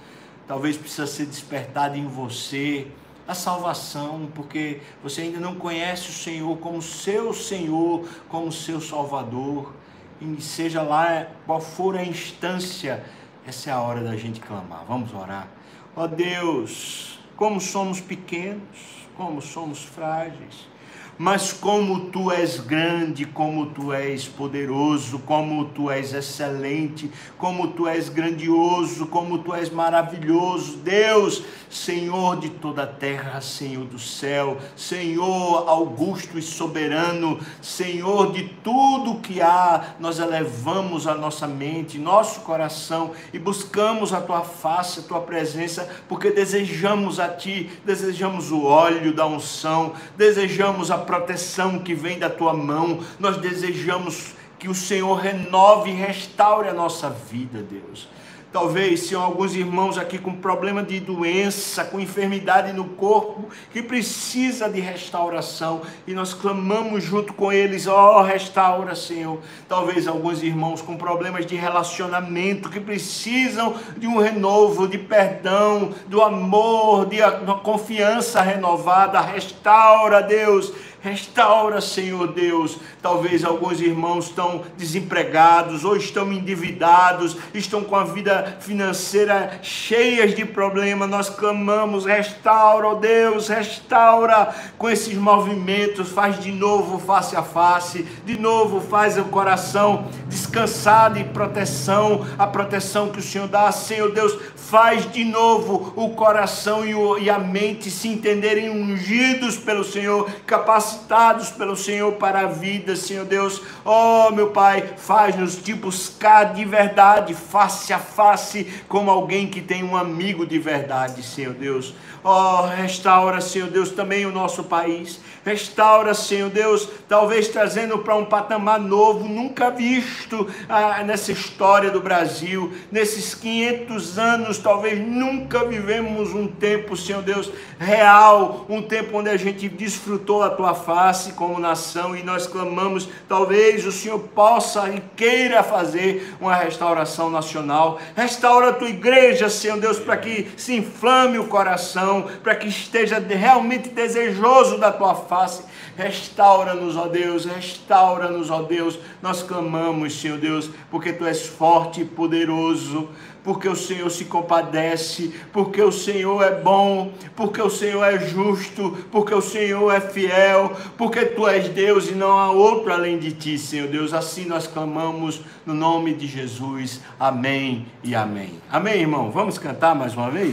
talvez 0.46 0.76
precisa 0.76 1.06
ser 1.06 1.26
despertado 1.26 1.96
em 1.96 2.06
você 2.06 2.86
a 3.26 3.34
salvação, 3.34 4.28
porque 4.34 4.80
você 5.02 5.22
ainda 5.22 5.40
não 5.40 5.54
conhece 5.54 6.10
o 6.10 6.12
Senhor 6.12 6.58
como 6.58 6.82
seu 6.82 7.32
Senhor, 7.32 8.06
como 8.28 8.52
seu 8.52 8.80
Salvador. 8.80 9.72
E 10.20 10.40
seja 10.42 10.82
lá 10.82 11.26
qual 11.46 11.60
for 11.60 11.96
a 11.96 12.04
instância, 12.04 13.02
essa 13.46 13.70
é 13.70 13.72
a 13.72 13.80
hora 13.80 14.02
da 14.02 14.16
gente 14.16 14.40
clamar. 14.40 14.84
Vamos 14.86 15.12
orar. 15.14 15.48
Ó 15.96 16.04
oh 16.04 16.08
Deus, 16.08 17.18
como 17.36 17.60
somos 17.60 18.00
pequenos, 18.00 19.06
como 19.16 19.40
somos 19.40 19.82
frágeis 19.84 20.73
mas 21.18 21.52
como 21.52 22.10
tu 22.10 22.30
és 22.30 22.58
grande, 22.58 23.24
como 23.24 23.66
tu 23.66 23.92
és 23.92 24.26
poderoso, 24.26 25.18
como 25.20 25.66
tu 25.66 25.90
és 25.90 26.12
excelente, 26.12 27.10
como 27.38 27.68
tu 27.68 27.86
és 27.86 28.08
grandioso, 28.08 29.06
como 29.06 29.38
tu 29.38 29.54
és 29.54 29.70
maravilhoso, 29.70 30.78
Deus, 30.78 31.42
Senhor 31.70 32.36
de 32.36 32.50
toda 32.50 32.84
a 32.84 32.86
terra, 32.86 33.40
Senhor 33.40 33.84
do 33.84 33.98
céu, 33.98 34.58
Senhor 34.76 35.68
augusto 35.68 36.38
e 36.38 36.42
soberano, 36.42 37.38
Senhor 37.60 38.32
de 38.32 38.44
tudo 38.62 39.20
que 39.20 39.40
há, 39.40 39.94
nós 40.00 40.18
elevamos 40.18 41.06
a 41.06 41.14
nossa 41.14 41.46
mente, 41.46 41.98
nosso 41.98 42.40
coração 42.40 43.12
e 43.32 43.38
buscamos 43.38 44.12
a 44.12 44.20
tua 44.20 44.42
face, 44.42 45.00
a 45.00 45.02
tua 45.02 45.20
presença, 45.20 45.88
porque 46.08 46.30
desejamos 46.30 47.20
a 47.20 47.28
ti, 47.28 47.70
desejamos 47.84 48.50
o 48.50 48.64
óleo 48.64 49.12
da 49.12 49.26
unção, 49.26 49.92
desejamos 50.16 50.90
a 50.90 51.03
proteção 51.04 51.78
que 51.78 51.94
vem 51.94 52.18
da 52.18 52.28
tua 52.28 52.52
mão. 52.52 53.00
Nós 53.18 53.36
desejamos 53.36 54.34
que 54.58 54.68
o 54.68 54.74
Senhor 54.74 55.14
renove 55.14 55.90
e 55.90 55.94
restaure 55.94 56.68
a 56.68 56.74
nossa 56.74 57.10
vida, 57.10 57.62
Deus. 57.62 58.08
Talvez 58.54 59.00
se 59.00 59.16
alguns 59.16 59.52
irmãos 59.56 59.98
aqui 59.98 60.16
com 60.16 60.32
problema 60.32 60.80
de 60.80 61.00
doença, 61.00 61.84
com 61.84 61.98
enfermidade 61.98 62.72
no 62.72 62.84
corpo, 62.84 63.48
que 63.72 63.82
precisa 63.82 64.70
de 64.70 64.78
restauração, 64.78 65.82
e 66.06 66.14
nós 66.14 66.32
clamamos 66.32 67.02
junto 67.02 67.32
com 67.32 67.52
eles, 67.52 67.88
ó, 67.88 68.20
oh, 68.20 68.22
restaura, 68.22 68.94
Senhor. 68.94 69.40
Talvez 69.68 70.06
alguns 70.06 70.40
irmãos 70.40 70.80
com 70.80 70.96
problemas 70.96 71.44
de 71.46 71.56
relacionamento, 71.56 72.70
que 72.70 72.78
precisam 72.78 73.74
de 73.96 74.06
um 74.06 74.20
renovo, 74.20 74.86
de 74.86 74.98
perdão, 74.98 75.90
do 76.06 76.22
amor, 76.22 77.06
de 77.06 77.20
uma 77.20 77.58
confiança 77.58 78.40
renovada, 78.40 79.20
restaura, 79.20 80.22
Deus 80.22 80.72
Restaura, 81.04 81.82
Senhor 81.82 82.28
Deus. 82.28 82.78
Talvez 83.02 83.44
alguns 83.44 83.78
irmãos 83.78 84.28
estão 84.28 84.62
desempregados 84.74 85.84
ou 85.84 85.98
estão 85.98 86.32
endividados, 86.32 87.36
estão 87.52 87.84
com 87.84 87.94
a 87.94 88.04
vida 88.04 88.56
financeira 88.58 89.60
cheias 89.60 90.34
de 90.34 90.46
problemas. 90.46 91.10
Nós 91.10 91.28
clamamos, 91.28 92.06
restaura, 92.06 92.88
oh 92.88 92.94
Deus, 92.94 93.48
restaura 93.48 94.54
com 94.78 94.88
esses 94.88 95.14
movimentos, 95.14 96.08
faz 96.08 96.40
de 96.40 96.50
novo 96.50 96.98
face 96.98 97.36
a 97.36 97.42
face, 97.42 98.02
de 98.24 98.38
novo 98.38 98.80
faz 98.80 99.18
o 99.18 99.24
coração 99.24 100.08
descansado 100.26 101.18
e 101.18 101.24
proteção, 101.24 102.26
a 102.38 102.46
proteção 102.46 103.10
que 103.10 103.18
o 103.18 103.22
Senhor 103.22 103.46
dá, 103.46 103.70
Senhor 103.70 104.10
Deus, 104.10 104.38
faz 104.74 105.08
de 105.12 105.24
novo 105.24 105.92
o 105.94 106.16
coração 106.16 106.82
e 107.16 107.30
a 107.30 107.38
mente 107.38 107.92
se 107.92 108.08
entenderem 108.08 108.68
ungidos 108.68 109.56
pelo 109.56 109.84
Senhor, 109.84 110.28
capacitados 110.44 111.04
capacitados 111.04 111.50
pelo 111.50 111.76
Senhor 111.76 112.12
para 112.14 112.40
a 112.40 112.46
vida, 112.46 112.96
Senhor 112.96 113.24
Deus. 113.24 113.62
Oh, 113.84 114.30
meu 114.32 114.50
Pai, 114.50 114.94
faz-nos 114.96 115.56
te 115.56 115.74
buscar 115.74 116.54
de 116.54 116.64
verdade, 116.64 117.34
face 117.34 117.92
a 117.92 117.98
face, 117.98 118.66
como 118.88 119.10
alguém 119.10 119.46
que 119.48 119.60
tem 119.60 119.84
um 119.84 119.96
amigo 119.96 120.46
de 120.46 120.58
verdade, 120.58 121.22
Senhor 121.22 121.54
Deus. 121.54 121.94
Oh, 122.22 122.62
restaura, 122.62 123.40
Senhor 123.40 123.68
Deus, 123.68 123.90
também 123.90 124.24
o 124.24 124.32
nosso 124.32 124.64
país. 124.64 125.20
Restaura, 125.44 126.14
Senhor 126.14 126.48
Deus, 126.48 126.88
talvez 127.06 127.48
trazendo 127.48 127.98
para 127.98 128.16
um 128.16 128.24
patamar 128.24 128.80
novo, 128.80 129.28
nunca 129.28 129.70
visto 129.70 130.48
ah, 130.66 131.02
nessa 131.04 131.32
história 131.32 131.90
do 131.90 132.00
Brasil. 132.00 132.72
Nesses 132.90 133.34
500 133.34 134.18
anos, 134.18 134.58
talvez 134.64 134.98
nunca 134.98 135.62
vivemos 135.66 136.32
um 136.32 136.48
tempo, 136.48 136.96
Senhor 136.96 137.20
Deus, 137.20 137.52
real, 137.78 138.64
um 138.66 138.80
tempo 138.80 139.18
onde 139.18 139.28
a 139.28 139.36
gente 139.36 139.68
desfrutou 139.68 140.42
a 140.42 140.48
tua 140.48 140.74
face 140.74 141.34
como 141.34 141.60
nação 141.60 142.16
e 142.16 142.22
nós 142.22 142.46
clamamos, 142.46 143.06
talvez 143.28 143.84
o 143.84 143.92
Senhor 143.92 144.18
possa 144.18 144.88
e 144.88 145.02
queira 145.14 145.62
fazer 145.62 146.34
uma 146.40 146.54
restauração 146.54 147.28
nacional. 147.28 148.00
Restaura 148.16 148.70
a 148.70 148.72
tua 148.72 148.88
igreja, 148.88 149.50
Senhor 149.50 149.78
Deus, 149.78 149.98
para 149.98 150.16
que 150.16 150.48
se 150.56 150.74
inflame 150.74 151.38
o 151.38 151.46
coração, 151.46 152.24
para 152.42 152.54
que 152.54 152.66
esteja 152.66 153.18
realmente 153.18 153.90
desejoso 153.90 154.78
da 154.78 154.90
tua 154.90 155.14
face. 155.14 155.62
Restaura-nos, 155.94 156.96
ó 156.96 157.06
Deus, 157.06 157.44
restaura-nos, 157.44 158.50
ó 158.50 158.62
Deus. 158.62 158.98
Nós 159.20 159.42
clamamos, 159.42 160.18
Senhor 160.18 160.38
Deus, 160.38 160.70
porque 160.90 161.12
tu 161.12 161.26
és 161.26 161.46
forte 161.46 162.00
e 162.00 162.04
poderoso 162.04 163.10
porque 163.44 163.68
o 163.68 163.76
Senhor 163.76 164.10
se 164.10 164.24
compadece, 164.24 165.32
porque 165.52 165.80
o 165.82 165.92
Senhor 165.92 166.42
é 166.42 166.50
bom, 166.50 167.12
porque 167.36 167.60
o 167.60 167.68
Senhor 167.68 168.02
é 168.02 168.18
justo, 168.18 168.96
porque 169.12 169.34
o 169.34 169.42
Senhor 169.42 169.92
é 169.92 170.00
fiel, 170.00 170.72
porque 170.96 171.26
tu 171.26 171.46
és 171.46 171.68
Deus 171.68 172.10
e 172.10 172.14
não 172.14 172.38
há 172.38 172.50
outro 172.50 172.90
além 172.90 173.18
de 173.18 173.32
ti, 173.32 173.58
Senhor 173.58 173.86
Deus. 173.86 174.14
Assim 174.14 174.46
nós 174.46 174.66
clamamos 174.66 175.42
no 175.66 175.74
nome 175.74 176.14
de 176.14 176.26
Jesus. 176.26 177.02
Amém 177.20 177.86
e 178.02 178.14
amém. 178.14 178.54
Amém, 178.72 179.02
irmão. 179.02 179.30
Vamos 179.30 179.58
cantar 179.58 179.94
mais 179.94 180.14
uma 180.14 180.30
vez? 180.30 180.42